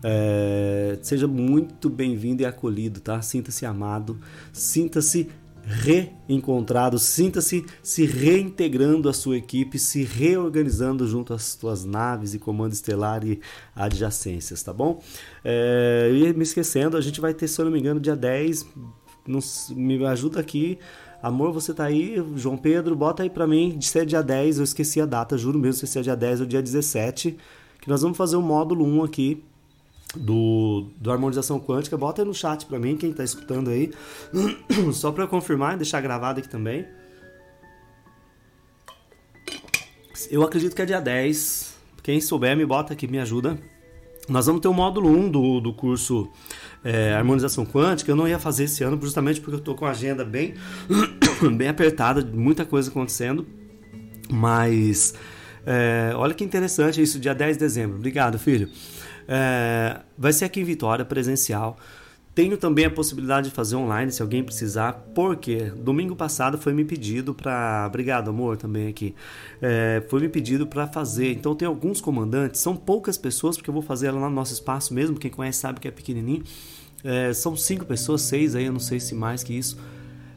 É, 0.00 0.96
seja 1.02 1.26
muito 1.26 1.90
bem-vindo 1.90 2.42
e 2.42 2.46
acolhido, 2.46 3.00
tá? 3.00 3.20
Sinta-se 3.20 3.66
amado, 3.66 4.16
sinta-se 4.52 5.28
reencontrado, 5.68 6.98
sinta-se 6.98 7.64
se 7.82 8.06
reintegrando 8.06 9.08
à 9.08 9.12
sua 9.12 9.36
equipe, 9.36 9.78
se 9.78 10.02
reorganizando 10.02 11.06
junto 11.06 11.34
às 11.34 11.58
suas 11.60 11.84
naves 11.84 12.32
e 12.32 12.38
comando 12.38 12.72
estelar 12.72 13.24
e 13.24 13.40
adjacências, 13.76 14.62
tá 14.62 14.72
bom? 14.72 15.00
É, 15.44 16.10
e 16.12 16.32
me 16.32 16.42
esquecendo, 16.42 16.96
a 16.96 17.00
gente 17.00 17.20
vai 17.20 17.34
ter, 17.34 17.46
se 17.46 17.60
eu 17.60 17.66
não 17.66 17.72
me 17.72 17.78
engano, 17.78 18.00
dia 18.00 18.16
10, 18.16 18.66
nos, 19.26 19.70
me 19.76 20.04
ajuda 20.06 20.40
aqui, 20.40 20.78
amor, 21.22 21.52
você 21.52 21.74
tá 21.74 21.84
aí, 21.84 22.16
João 22.34 22.56
Pedro, 22.56 22.96
bota 22.96 23.22
aí 23.22 23.30
pra 23.30 23.46
mim, 23.46 23.76
de 23.76 23.86
ser 23.86 24.06
dia 24.06 24.22
10, 24.22 24.58
eu 24.58 24.64
esqueci 24.64 25.00
a 25.00 25.06
data, 25.06 25.36
juro 25.36 25.58
mesmo, 25.58 25.86
se 25.86 25.98
é 25.98 26.02
dia 26.02 26.16
10 26.16 26.40
ou 26.40 26.46
dia 26.46 26.62
17, 26.62 27.36
que 27.80 27.88
nós 27.88 28.00
vamos 28.00 28.16
fazer 28.16 28.36
o 28.36 28.42
módulo 28.42 28.84
1 28.86 29.04
aqui, 29.04 29.44
do, 30.16 30.86
do 30.96 31.10
harmonização 31.10 31.60
quântica, 31.60 31.96
bota 31.96 32.22
aí 32.22 32.26
no 32.26 32.34
chat 32.34 32.64
para 32.66 32.78
mim, 32.78 32.96
quem 32.96 33.10
está 33.10 33.24
escutando 33.24 33.70
aí, 33.70 33.92
só 34.92 35.12
para 35.12 35.26
confirmar 35.26 35.74
e 35.74 35.76
deixar 35.78 36.00
gravado 36.00 36.40
aqui 36.40 36.48
também. 36.48 36.86
Eu 40.30 40.42
acredito 40.42 40.74
que 40.74 40.82
é 40.82 40.86
dia 40.86 41.00
10. 41.00 41.76
Quem 42.02 42.20
souber, 42.20 42.56
me 42.56 42.66
bota 42.66 42.92
aqui, 42.92 43.06
me 43.06 43.18
ajuda. 43.18 43.58
Nós 44.28 44.46
vamos 44.46 44.60
ter 44.60 44.68
o 44.68 44.74
módulo 44.74 45.08
1 45.08 45.30
do, 45.30 45.60
do 45.60 45.72
curso 45.72 46.28
é, 46.84 47.14
Harmonização 47.14 47.64
Quântica. 47.64 48.10
Eu 48.10 48.16
não 48.16 48.28
ia 48.28 48.38
fazer 48.38 48.64
esse 48.64 48.84
ano, 48.84 49.00
justamente 49.00 49.40
porque 49.40 49.54
eu 49.54 49.58
estou 49.58 49.74
com 49.74 49.86
a 49.86 49.90
agenda 49.90 50.24
bem, 50.24 50.54
bem 51.56 51.68
apertada, 51.68 52.22
muita 52.22 52.66
coisa 52.66 52.90
acontecendo. 52.90 53.46
Mas 54.30 55.14
é, 55.64 56.12
olha 56.14 56.34
que 56.34 56.44
interessante 56.44 57.00
isso, 57.00 57.18
dia 57.18 57.34
10 57.34 57.56
de 57.56 57.60
dezembro. 57.60 57.96
Obrigado, 57.96 58.38
filho. 58.38 58.68
É, 59.28 60.00
vai 60.16 60.32
ser 60.32 60.46
aqui 60.46 60.60
em 60.60 60.64
Vitória, 60.64 61.04
presencial. 61.04 61.76
Tenho 62.34 62.56
também 62.56 62.84
a 62.84 62.90
possibilidade 62.90 63.48
de 63.48 63.54
fazer 63.54 63.74
online 63.74 64.12
se 64.12 64.22
alguém 64.22 64.44
precisar, 64.44 64.92
porque 65.12 65.72
domingo 65.76 66.14
passado 66.14 66.56
foi 66.56 66.72
me 66.72 66.84
pedido 66.84 67.34
para. 67.34 67.84
Obrigado, 67.88 68.30
amor, 68.30 68.56
também 68.56 68.86
aqui. 68.86 69.14
É, 69.60 70.04
foi 70.08 70.20
me 70.20 70.28
pedido 70.28 70.64
para 70.64 70.86
fazer. 70.86 71.32
Então, 71.32 71.54
tem 71.54 71.66
alguns 71.66 72.00
comandantes, 72.00 72.60
são 72.60 72.76
poucas 72.76 73.18
pessoas, 73.18 73.56
porque 73.56 73.68
eu 73.68 73.74
vou 73.74 73.82
fazer 73.82 74.06
ela 74.06 74.20
lá 74.20 74.28
no 74.28 74.36
nosso 74.36 74.52
espaço 74.52 74.94
mesmo. 74.94 75.18
Quem 75.18 75.30
conhece 75.30 75.58
sabe 75.58 75.80
que 75.80 75.88
é 75.88 75.90
pequenininho. 75.90 76.44
É, 77.02 77.32
são 77.32 77.56
cinco 77.56 77.84
pessoas, 77.84 78.22
seis 78.22 78.54
aí, 78.54 78.66
eu 78.66 78.72
não 78.72 78.80
sei 78.80 79.00
se 79.00 79.16
mais 79.16 79.42
que 79.42 79.52
isso. 79.52 79.76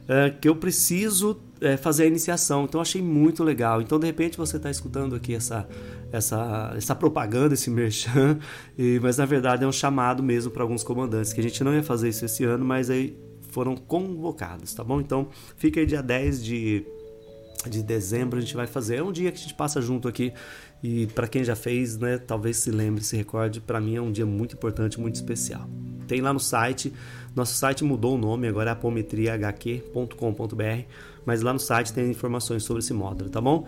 É, 0.08 0.30
que 0.30 0.48
eu 0.48 0.56
preciso 0.56 1.40
é, 1.60 1.76
fazer 1.76 2.02
a 2.02 2.06
iniciação. 2.06 2.64
Então 2.64 2.80
achei 2.80 3.00
muito 3.00 3.44
legal. 3.44 3.80
Então 3.80 3.98
de 3.98 4.06
repente 4.06 4.36
você 4.36 4.56
está 4.56 4.70
escutando 4.70 5.14
aqui 5.14 5.34
essa, 5.34 5.68
essa, 6.12 6.72
essa 6.76 6.94
propaganda, 6.94 7.54
esse 7.54 7.70
merchan, 7.70 8.38
e, 8.78 9.00
mas 9.02 9.16
na 9.16 9.24
verdade 9.24 9.64
é 9.64 9.66
um 9.66 9.72
chamado 9.72 10.22
mesmo 10.22 10.50
para 10.50 10.62
alguns 10.62 10.84
comandantes, 10.84 11.32
que 11.32 11.40
a 11.40 11.42
gente 11.42 11.64
não 11.64 11.74
ia 11.74 11.82
fazer 11.82 12.10
isso 12.10 12.24
esse 12.24 12.44
ano, 12.44 12.64
mas 12.64 12.90
aí 12.90 13.16
foram 13.50 13.76
convocados, 13.76 14.72
tá 14.74 14.84
bom? 14.84 15.00
Então 15.00 15.28
fica 15.56 15.80
aí 15.80 15.86
dia 15.86 16.02
10 16.02 16.44
de 16.44 16.86
de 17.68 17.82
dezembro 17.82 18.38
a 18.38 18.42
gente 18.42 18.56
vai 18.56 18.66
fazer. 18.66 18.96
É 18.96 19.02
um 19.02 19.12
dia 19.12 19.30
que 19.30 19.38
a 19.38 19.40
gente 19.40 19.54
passa 19.54 19.80
junto 19.80 20.08
aqui 20.08 20.32
e 20.82 21.06
para 21.08 21.28
quem 21.28 21.44
já 21.44 21.54
fez, 21.54 21.96
né, 21.96 22.18
talvez 22.18 22.56
se 22.56 22.70
lembre, 22.70 23.04
se 23.04 23.16
recorde, 23.16 23.60
para 23.60 23.80
mim 23.80 23.94
é 23.96 24.00
um 24.00 24.10
dia 24.10 24.26
muito 24.26 24.56
importante, 24.56 24.98
muito 24.98 25.14
especial. 25.14 25.68
Tem 26.08 26.20
lá 26.20 26.32
no 26.32 26.40
site, 26.40 26.92
nosso 27.34 27.54
site 27.54 27.84
mudou 27.84 28.16
o 28.16 28.18
nome, 28.18 28.48
agora 28.48 28.70
é 28.70 28.72
apometriahq.com.br, 28.72 30.64
mas 31.24 31.42
lá 31.42 31.52
no 31.52 31.60
site 31.60 31.92
tem 31.92 32.10
informações 32.10 32.64
sobre 32.64 32.82
esse 32.82 32.92
módulo, 32.92 33.30
tá 33.30 33.40
bom? 33.40 33.64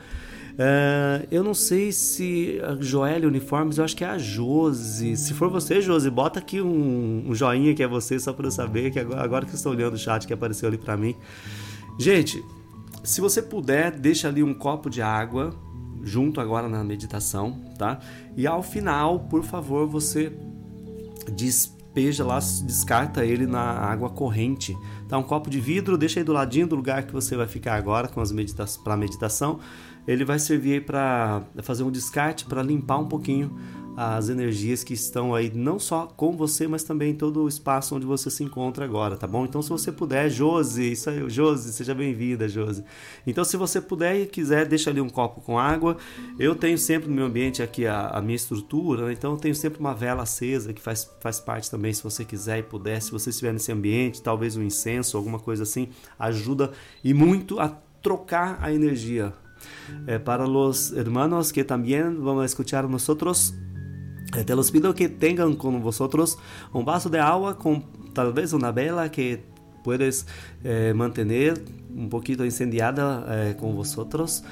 Uh, 0.55 1.27
eu 1.33 1.43
não 1.43 1.53
sei 1.53 1.91
se 1.91 2.61
a 2.63 2.77
Joelle 2.81 3.27
Uniformes, 3.27 3.79
eu 3.79 3.85
acho 3.85 3.97
que 3.97 4.05
é 4.05 4.09
a 4.09 4.19
Josi. 4.19 5.17
Se 5.17 5.35
for 5.35 5.51
você, 5.51 5.81
Josi, 5.81 6.09
bota 6.09 6.39
aqui 6.39 6.61
um, 6.61 7.25
um 7.29 7.35
joinha 7.35 7.75
que 7.75 7.83
é 7.83 7.89
você, 7.89 8.21
só 8.21 8.33
para 8.33 8.47
eu 8.47 8.51
saber, 8.53 8.93
que 8.93 9.01
agora, 9.01 9.23
agora 9.23 9.47
que 9.47 9.53
eu 9.53 9.57
estou 9.57 9.73
olhando 9.73 9.95
o 9.95 9.99
chat 9.99 10.27
que 10.27 10.33
apareceu 10.33 10.69
ali 10.69 10.79
para 10.79 10.97
mim. 10.97 11.17
Gente, 11.99 12.43
se 13.03 13.21
você 13.21 13.43
puder, 13.43 13.99
deixa 13.99 14.29
ali 14.29 14.43
um 14.43 14.55
copo 14.55 14.89
de 14.89 15.03
água 15.03 15.55
junto 16.05 16.41
agora 16.41 16.69
na 16.69 16.85
meditação, 16.85 17.61
tá? 17.77 17.99
E 18.37 18.47
ao 18.47 18.63
final, 18.63 19.21
por 19.21 19.43
favor, 19.43 19.89
você 19.89 20.33
despeja 21.33 22.25
lá, 22.25 22.39
descarta 22.39 23.25
ele 23.25 23.47
na 23.47 23.61
água 23.61 24.11
corrente. 24.11 24.77
Tá 25.09 25.19
um 25.19 25.23
copo 25.23 25.51
de 25.51 25.61
vidro, 25.61 25.97
deixa 25.97 26.21
aí 26.21 26.25
do 26.25 26.33
ladinho 26.33 26.67
do 26.67 26.77
lugar 26.77 27.05
que 27.05 27.13
você 27.13 27.37
vai 27.37 27.47
ficar 27.47 27.75
agora 27.75 28.07
com 28.07 28.21
as 28.21 28.31
medita 28.31 28.65
para 28.83 28.97
meditação. 28.97 29.61
Ele 30.07 30.25
vai 30.25 30.39
servir 30.39 30.85
para 30.85 31.43
fazer 31.63 31.83
um 31.83 31.91
descarte 31.91 32.45
para 32.45 32.63
limpar 32.63 32.99
um 32.99 33.09
pouquinho 33.09 33.55
as 33.97 34.29
energias 34.29 34.83
que 34.83 34.93
estão 34.93 35.35
aí 35.35 35.53
não 35.55 35.79
só 35.79 36.07
com 36.07 36.37
você, 36.37 36.67
mas 36.67 36.83
também 36.83 37.13
em 37.13 37.15
todo 37.15 37.45
o 37.45 37.49
espaço 37.49 37.95
onde 37.95 38.05
você 38.05 38.29
se 38.29 38.43
encontra 38.43 38.85
agora, 38.85 39.17
tá 39.17 39.27
bom? 39.27 39.45
Então, 39.45 39.63
se 39.63 39.71
você 39.71 39.93
puder, 39.93 40.29
Josi, 40.29 40.93
isso 40.93 41.09
aí, 41.09 41.29
Josi, 41.31 41.73
seja 41.73 41.95
bem-vinda, 41.95 42.49
Josi. 42.49 42.85
Então, 43.27 43.45
se 43.45 43.57
você 43.57 43.81
puder 43.81 44.21
e 44.21 44.27
quiser, 44.27 44.67
deixa 44.67 44.91
ali 44.91 45.01
um 45.01 45.09
copo 45.09 45.41
com 45.41 45.59
água. 45.59 45.97
Eu 46.39 46.57
tenho 46.57 46.77
sempre 46.77 47.09
no 47.09 47.15
meu 47.15 47.27
ambiente 47.27 47.63
aqui 47.63 47.87
a, 47.87 48.09
a 48.09 48.21
minha 48.21 48.37
estrutura, 48.37 49.07
né? 49.07 49.13
então 49.13 49.33
eu 49.33 49.39
tenho 49.39 49.55
sempre 49.55 49.79
uma 49.79 49.95
vela 49.95 50.25
acesa 50.25 50.73
que 50.73 50.83
faz, 50.83 51.09
faz 51.21 51.39
parte 51.39 51.71
também, 51.71 51.93
se 51.93 52.03
você 52.03 52.25
quiser 52.25 52.59
e 52.59 52.63
puder, 52.63 53.01
se 53.01 53.13
você 53.13 53.31
estiver 53.31 53.53
nesse 53.53 53.71
ambiente, 53.71 54.23
talvez 54.23 54.57
um 54.57 54.63
incenso, 54.63 55.17
alguma 55.17 55.39
coisa 55.39 55.63
assim, 55.63 55.89
ajuda 56.19 56.73
e 57.03 57.15
muito 57.15 57.61
a 57.61 57.69
trocar 58.03 58.59
a 58.61 58.73
energia. 58.73 59.33
Eh, 60.07 60.19
para 60.19 60.49
os 60.49 60.93
hermanos 60.93 61.53
que 61.53 61.65
também 61.65 62.03
vão 62.15 62.45
escuchar 62.45 62.89
nós 62.89 63.09
outros 63.09 63.55
Eh, 64.37 64.43
te 64.43 64.55
los 64.55 64.71
pido 64.73 64.93
que 64.95 65.09
tengan 65.09 65.55
con 65.55 65.81
vosotros 65.81 66.37
un 66.73 66.85
vaso 66.85 67.09
de 67.09 67.21
agua 67.21 67.57
con 67.57 67.85
tal 68.13 68.33
vez 68.33 68.53
una 68.53 68.73
vela 68.73 69.09
que 69.09 69.45
puedes 69.85 70.27
eh, 70.65 70.93
mantener 70.93 71.63
un 71.95 72.09
poquito 72.09 72.45
incendiada 72.45 73.55
con 73.57 73.77
vosotros. 73.77 74.43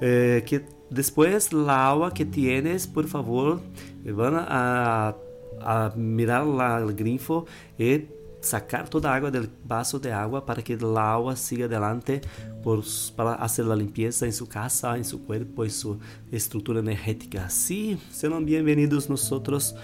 Que 0.00 0.66
después 0.90 1.52
la 1.52 1.88
agua 1.88 2.12
que 2.12 2.26
tienes, 2.26 2.86
por 2.86 3.06
favor, 3.06 3.60
van 4.04 4.34
a, 4.34 5.14
a 5.60 5.92
mirar 5.96 6.46
la, 6.46 6.80
grifo 6.92 7.46
y 7.78 8.06
sacar 8.40 8.88
toda 8.88 9.10
a 9.10 9.14
água 9.14 9.30
del 9.30 9.48
vaso 9.64 9.98
de 9.98 10.12
agua 10.12 10.44
para 10.44 10.62
que 10.62 10.76
la 10.76 11.12
agua 11.12 11.36
siga 11.36 11.66
adelante 11.66 12.20
por, 12.62 12.82
para 13.16 13.34
hacer 13.34 13.66
la 13.66 13.76
limpieza 13.76 14.26
en 14.26 14.32
su 14.32 14.46
casa, 14.46 14.96
en 14.96 15.04
su 15.04 15.22
cuerpo 15.24 15.64
y 15.64 15.70
su 15.70 15.98
estructura 16.30 16.80
energética. 16.80 17.48
Sean 17.50 18.44
bienvenidos 18.44 19.08
nosotros, 19.08 19.74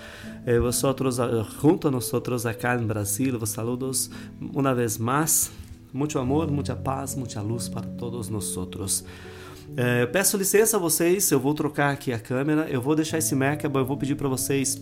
eh, 0.46 0.58
vosotros 0.58 1.18
uh, 1.18 1.44
junto 1.60 1.88
a 1.88 1.90
nosotros 1.90 2.46
acá 2.46 2.74
en 2.74 2.88
Brasil. 2.88 3.36
Vos 3.36 3.50
saludos 3.50 4.10
una 4.54 4.72
vez 4.74 4.98
más. 4.98 5.50
Muito 5.92 6.18
amor, 6.18 6.50
muita 6.50 6.82
paz, 6.82 7.16
muita 7.16 7.42
luz 7.42 7.68
para 7.70 7.86
todos 7.96 8.28
nosotros. 8.28 9.04
É, 9.76 10.06
peço 10.06 10.36
licença 10.36 10.76
a 10.76 10.80
vocês, 10.80 11.30
eu 11.30 11.40
vou 11.40 11.52
trocar 11.54 11.90
aqui 11.90 12.12
a 12.12 12.18
câmera, 12.18 12.68
eu 12.68 12.80
vou 12.80 12.94
deixar 12.94 13.18
esse 13.18 13.34
Merkaba, 13.34 13.80
eu 13.80 13.86
vou 13.86 13.96
pedir 13.96 14.14
para 14.14 14.28
vocês 14.28 14.80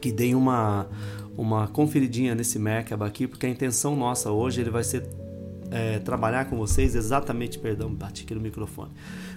que 0.00 0.12
deem 0.12 0.34
uma, 0.34 0.86
uma 1.36 1.68
conferidinha 1.68 2.34
nesse 2.34 2.58
Merkaba 2.58 3.06
aqui, 3.06 3.26
porque 3.26 3.46
a 3.46 3.48
intenção 3.48 3.96
nossa 3.96 4.30
hoje 4.30 4.60
ele 4.60 4.70
vai 4.70 4.84
ser 4.84 5.08
é, 5.70 5.98
trabalhar 5.98 6.44
com 6.44 6.56
vocês 6.56 6.94
exatamente, 6.94 7.58
perdão, 7.58 7.92
bati 7.92 8.22
aqui 8.22 8.34
no 8.34 8.40
microfone. 8.40 8.92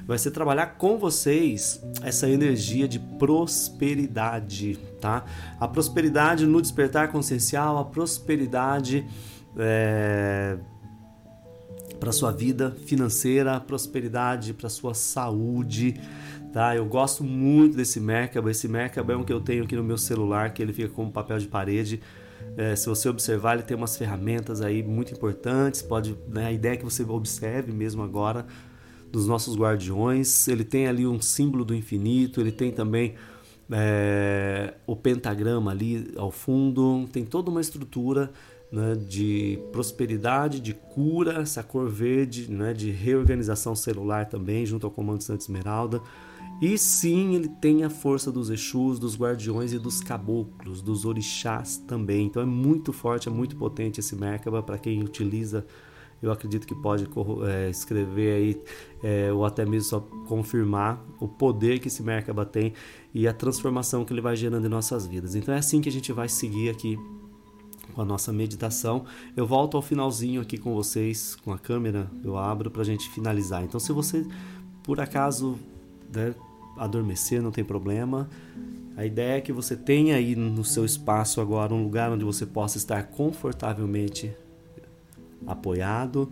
Vai 0.06 0.18
ser 0.18 0.32
trabalhar 0.32 0.78
com 0.78 0.98
vocês 0.98 1.84
essa 2.04 2.30
energia 2.30 2.88
de 2.88 3.00
prosperidade, 3.00 4.78
tá? 5.02 5.26
A 5.60 5.68
prosperidade 5.68 6.46
no 6.46 6.62
despertar 6.62 7.12
consciencial, 7.12 7.78
a 7.78 7.86
prosperidade 7.86 9.06
é, 9.58 10.58
para 12.00 12.12
sua 12.12 12.32
vida 12.32 12.72
financeira, 12.86 13.56
a 13.56 13.60
prosperidade 13.60 14.54
para 14.54 14.70
sua 14.70 14.94
saúde, 14.94 16.00
tá? 16.58 16.76
Eu 16.76 16.88
gosto 16.88 17.24
muito 17.24 17.78
desse 17.78 18.00
Merkaba. 18.00 18.50
Esse 18.50 18.68
Merkaba 18.68 19.14
é 19.14 19.16
um 19.16 19.24
que 19.24 19.32
eu 19.32 19.40
tenho 19.40 19.64
aqui 19.64 19.76
no 19.76 19.84
meu 19.84 19.98
celular, 19.98 20.52
que 20.52 20.60
ele 20.60 20.74
fica 20.74 20.90
como 20.90 21.12
papel 21.12 21.38
de 21.38 21.48
parede. 21.48 22.02
É, 22.58 22.76
se 22.76 22.90
você 22.90 23.08
observar, 23.08 23.54
ele 23.54 23.62
tem 23.62 23.78
umas 23.78 23.96
ferramentas 23.96 24.60
aí 24.60 24.82
muito 24.82 25.14
importantes. 25.14 25.84
Pode, 25.84 26.18
né, 26.28 26.48
a 26.48 26.52
ideia 26.52 26.74
é 26.74 26.78
que 26.78 26.84
você 26.84 27.04
observe 27.04 27.72
mesmo 27.72 28.02
agora 28.02 28.44
dos 29.12 29.28
nossos 29.28 29.56
guardiões. 29.56 30.48
Ele 30.48 30.64
tem 30.64 30.88
ali 30.88 31.06
um 31.06 31.22
símbolo 31.22 31.64
do 31.64 31.76
infinito. 31.76 32.42
Ele 32.42 32.52
tem 32.52 32.72
também 32.72 33.14
é, 33.70 34.74
o 34.88 34.96
pentagrama 34.96 35.70
ali 35.70 36.12
ao 36.18 36.32
fundo. 36.32 37.08
Tem 37.14 37.24
toda 37.24 37.52
uma 37.52 37.62
estrutura 37.62 38.32
né, 38.72 38.96
de 38.96 39.60
prosperidade, 39.72 40.60
de 40.60 40.74
cura, 40.74 41.34
essa 41.34 41.62
cor 41.62 41.88
verde, 41.88 42.52
né, 42.52 42.74
de 42.74 42.90
reorganização 42.90 43.76
celular 43.76 44.26
também, 44.26 44.66
junto 44.66 44.88
ao 44.88 44.92
Comando 44.92 45.22
Santa 45.22 45.44
Esmeralda. 45.44 46.02
E 46.60 46.76
sim, 46.78 47.36
ele 47.36 47.48
tem 47.48 47.84
a 47.84 47.90
força 47.90 48.32
dos 48.32 48.50
Exus, 48.50 48.98
dos 48.98 49.16
guardiões 49.16 49.74
e 49.74 49.80
dos 49.80 50.02
caboclos, 50.02 50.82
dos 50.82 51.06
orixás 51.06 51.78
também. 51.78 52.26
Então 52.26 52.42
é 52.42 52.46
muito 52.46 52.92
forte, 52.92 53.28
é 53.28 53.32
muito 53.32 53.56
potente 53.56 54.00
esse 54.00 54.16
Merkaba 54.16 54.64
para 54.64 54.80
quem 54.80 55.04
utiliza. 55.04 55.66
Eu 56.20 56.32
acredito 56.32 56.66
que 56.66 56.74
pode 56.74 57.08
é, 57.48 57.70
escrever 57.70 58.36
aí, 58.36 58.62
é, 59.04 59.32
ou 59.32 59.46
até 59.46 59.64
mesmo 59.66 59.88
só 59.88 60.00
confirmar 60.28 61.00
o 61.20 61.28
poder 61.28 61.78
que 61.78 61.90
esse 61.90 62.02
Merkaba 62.02 62.44
tem 62.44 62.74
e 63.14 63.28
a 63.28 63.34
transformação 63.34 64.04
que 64.04 64.12
ele 64.12 64.22
vai 64.22 64.36
gerando 64.36 64.66
em 64.66 64.70
nossas 64.70 65.06
vidas. 65.06 65.36
Então 65.36 65.54
é 65.54 65.60
assim 65.60 65.80
que 65.80 65.90
a 65.90 65.92
gente 65.92 66.12
vai 66.12 66.28
seguir 66.28 66.72
aqui 66.72 66.98
com 67.94 68.02
a 68.02 68.06
nossa 68.06 68.34
meditação. 68.34 69.06
Eu 69.36 69.46
volto 69.46 69.78
ao 69.78 69.84
finalzinho 69.84 70.42
aqui 70.42 70.58
com 70.58 70.74
vocês, 70.74 71.36
com 71.36 71.54
a 71.54 71.60
câmera, 71.60 72.10
eu 72.24 72.36
abro 72.36 72.72
para 72.72 72.82
a 72.82 72.86
gente 72.86 73.08
finalizar. 73.12 73.64
Então, 73.64 73.80
se 73.80 73.92
você 73.92 74.26
por 74.84 75.00
acaso 75.00 75.60
né, 76.14 76.34
adormecer, 76.78 77.42
não 77.42 77.52
tem 77.52 77.64
problema. 77.64 78.30
A 78.96 79.06
ideia 79.06 79.38
é 79.38 79.42
que 79.42 79.54
você 79.54 79.76
tenha 79.76 80.16
aí 80.16 80.36
no 80.36 80.66
seu 80.66 80.84
espaço 80.84 81.40
agora 81.40 81.74
um 81.74 81.84
lugar 81.84 82.12
onde 82.12 82.26
você 82.26 82.46
possa 82.46 82.78
estar 82.78 83.04
confortavelmente 83.04 84.34
apoiado. 85.46 86.32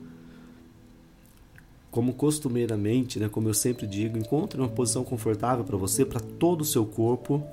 Como 1.92 2.14
costumeiramente, 2.14 3.20
né, 3.20 3.30
como 3.30 3.48
eu 3.48 3.54
sempre 3.54 3.86
digo, 3.86 4.18
encontre 4.18 4.60
uma 4.60 4.68
posição 4.68 5.04
confortável 5.04 5.64
para 5.64 5.78
você, 5.78 6.04
para 6.04 6.20
todo 6.20 6.62
o 6.62 6.66
seu 6.66 6.86
corpo. 6.86 7.44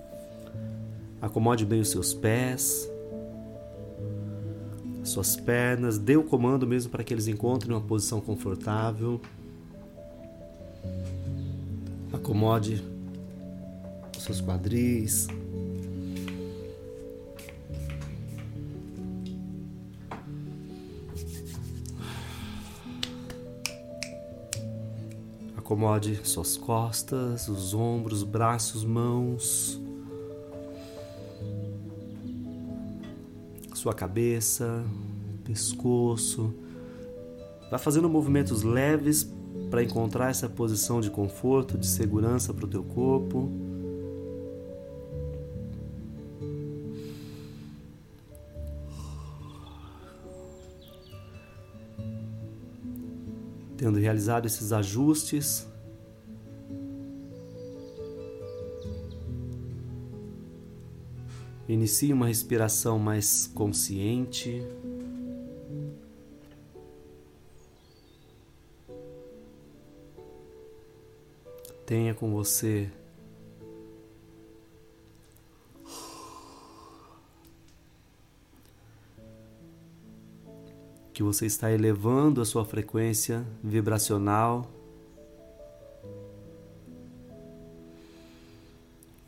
Acomode 1.20 1.64
bem 1.64 1.80
os 1.80 1.90
seus 1.90 2.12
pés, 2.14 2.90
suas 5.04 5.36
pernas, 5.36 5.98
dê 5.98 6.16
o 6.16 6.24
comando 6.24 6.66
mesmo 6.66 6.90
para 6.90 7.04
que 7.04 7.12
eles 7.12 7.28
encontrem 7.28 7.72
uma 7.72 7.80
posição 7.80 8.20
confortável. 8.20 9.20
Acomode 12.22 12.80
seus 14.16 14.40
quadris. 14.40 15.26
Acomode 25.56 26.20
suas 26.22 26.56
costas, 26.56 27.48
os 27.48 27.74
ombros, 27.74 28.22
braços, 28.22 28.84
mãos, 28.84 29.80
sua 33.74 33.92
cabeça, 33.92 34.84
pescoço. 35.42 36.54
Vá 37.68 37.78
fazendo 37.78 38.08
movimentos 38.08 38.62
leves 38.62 39.28
para 39.72 39.82
encontrar 39.82 40.28
essa 40.28 40.50
posição 40.50 41.00
de 41.00 41.10
conforto, 41.10 41.78
de 41.78 41.86
segurança 41.86 42.52
para 42.52 42.66
o 42.66 42.68
teu 42.68 42.84
corpo. 42.84 43.50
Tendo 53.78 53.98
realizado 53.98 54.44
esses 54.44 54.74
ajustes, 54.74 55.66
inicie 61.66 62.12
uma 62.12 62.26
respiração 62.26 62.98
mais 62.98 63.46
consciente. 63.46 64.62
Tenha 71.92 72.14
com 72.14 72.32
você 72.32 72.90
que 81.12 81.22
você 81.22 81.44
está 81.44 81.70
elevando 81.70 82.40
a 82.40 82.46
sua 82.46 82.64
frequência 82.64 83.46
vibracional. 83.62 84.70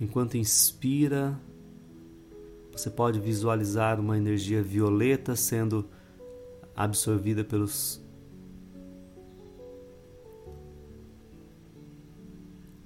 Enquanto 0.01 0.39
inspira, 0.39 1.39
você 2.73 2.89
pode 2.89 3.21
visualizar 3.21 4.01
uma 4.01 4.17
energia 4.17 4.63
violeta 4.63 5.37
sendo 5.37 5.85
absorvida 6.75 7.45
pelos 7.45 8.03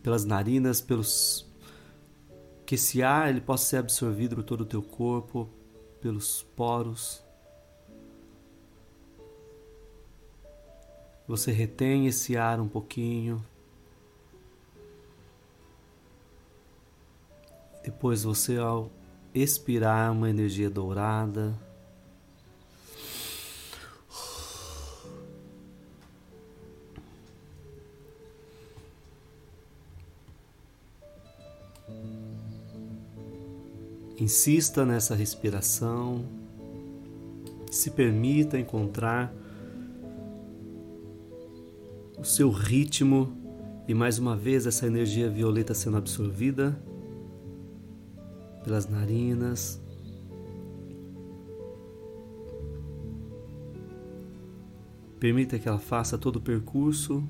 pelas 0.03 0.25
narinas, 0.25 0.81
pelos 0.81 1.47
que 2.65 2.75
esse 2.75 3.03
ar 3.03 3.31
ele 3.31 3.41
possa 3.41 3.65
ser 3.65 3.77
absorvido 3.79 4.37
por 4.37 4.45
todo 4.45 4.61
o 4.61 4.67
teu 4.67 4.83
corpo, 4.83 5.49
pelos 6.01 6.43
poros. 6.55 7.23
Você 11.27 11.51
retém 11.51 12.07
esse 12.07 12.37
ar 12.37 12.61
um 12.61 12.69
pouquinho. 12.69 13.45
Depois 17.83 18.23
você 18.23 18.59
ao 18.59 18.91
expirar 19.35 20.13
uma 20.13 20.29
energia 20.29 20.69
dourada. 20.69 21.59
Insista 34.21 34.85
nessa 34.85 35.15
respiração. 35.15 36.25
Se 37.71 37.91
permita 37.91 38.59
encontrar 38.59 39.33
o 42.19 42.25
seu 42.25 42.51
ritmo 42.51 43.33
e 43.87 43.95
mais 43.95 44.19
uma 44.19 44.37
vez 44.37 44.67
essa 44.67 44.89
energia 44.89 45.31
violeta 45.31 45.73
sendo 45.73 45.99
absorvida 45.99 46.77
pelas 48.65 48.89
narinas. 48.89 49.81
Permita 55.21 55.61
que 55.61 55.69
ela 55.69 55.79
faça 55.79 56.19
todo 56.19 56.37
o 56.37 56.41
percurso 56.41 57.23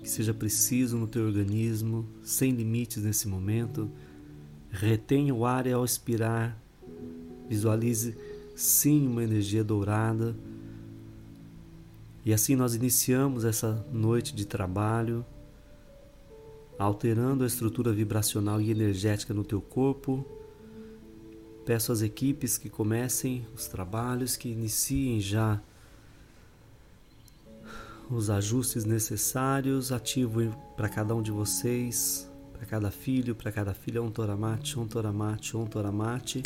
que 0.00 0.08
seja 0.08 0.32
preciso 0.32 0.96
no 0.96 1.06
teu 1.06 1.26
organismo, 1.26 2.08
sem 2.22 2.52
limites 2.52 3.02
nesse 3.02 3.28
momento. 3.28 3.90
Retenha 4.70 5.34
o 5.34 5.46
ar 5.46 5.66
e 5.66 5.72
ao 5.72 5.84
expirar, 5.84 6.56
visualize 7.48 8.16
sim 8.54 9.06
uma 9.06 9.24
energia 9.24 9.64
dourada 9.64 10.36
e 12.28 12.32
assim 12.34 12.54
nós 12.54 12.74
iniciamos 12.74 13.42
essa 13.42 13.82
noite 13.90 14.34
de 14.34 14.44
trabalho, 14.44 15.24
alterando 16.78 17.42
a 17.42 17.46
estrutura 17.46 17.90
vibracional 17.90 18.60
e 18.60 18.70
energética 18.70 19.32
no 19.32 19.42
teu 19.42 19.62
corpo. 19.62 20.26
Peço 21.64 21.90
às 21.90 22.02
equipes 22.02 22.58
que 22.58 22.68
comecem 22.68 23.46
os 23.54 23.66
trabalhos, 23.66 24.36
que 24.36 24.50
iniciem 24.50 25.18
já 25.20 25.58
os 28.10 28.28
ajustes 28.28 28.84
necessários. 28.84 29.90
Ativo 29.90 30.54
para 30.76 30.90
cada 30.90 31.14
um 31.14 31.22
de 31.22 31.30
vocês, 31.30 32.30
para 32.58 32.66
cada 32.66 32.90
filho, 32.90 33.36
para 33.36 33.52
cada 33.52 33.72
filha, 33.72 34.02
um 34.02 34.10
toramate, 34.10 34.78
um 34.80 34.86
toramate, 34.86 35.56
um 35.56 35.64
toramate, 35.64 36.42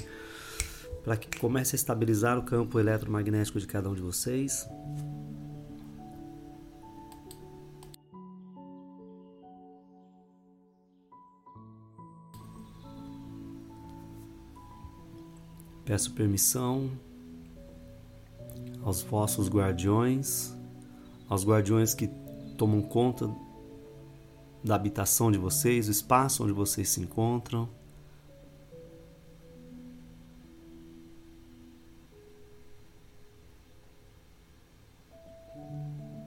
para 1.02 1.16
que 1.16 1.38
comece 1.38 1.74
a 1.74 1.76
estabilizar 1.76 2.38
o 2.38 2.42
campo 2.42 2.78
eletromagnético 2.78 3.58
de 3.58 3.66
cada 3.66 3.88
um 3.88 3.94
de 3.94 4.02
vocês. 4.02 4.68
Peço 15.86 16.12
permissão 16.12 16.90
aos 18.82 19.02
vossos 19.02 19.48
guardiões, 19.48 20.54
aos 21.26 21.44
guardiões 21.44 21.94
que 21.94 22.08
tomam 22.58 22.82
conta 22.82 23.26
da 24.62 24.74
habitação 24.74 25.30
de 25.30 25.38
vocês, 25.38 25.88
o 25.88 25.90
espaço 25.90 26.44
onde 26.44 26.52
vocês 26.52 26.88
se 26.88 27.00
encontram. 27.00 27.68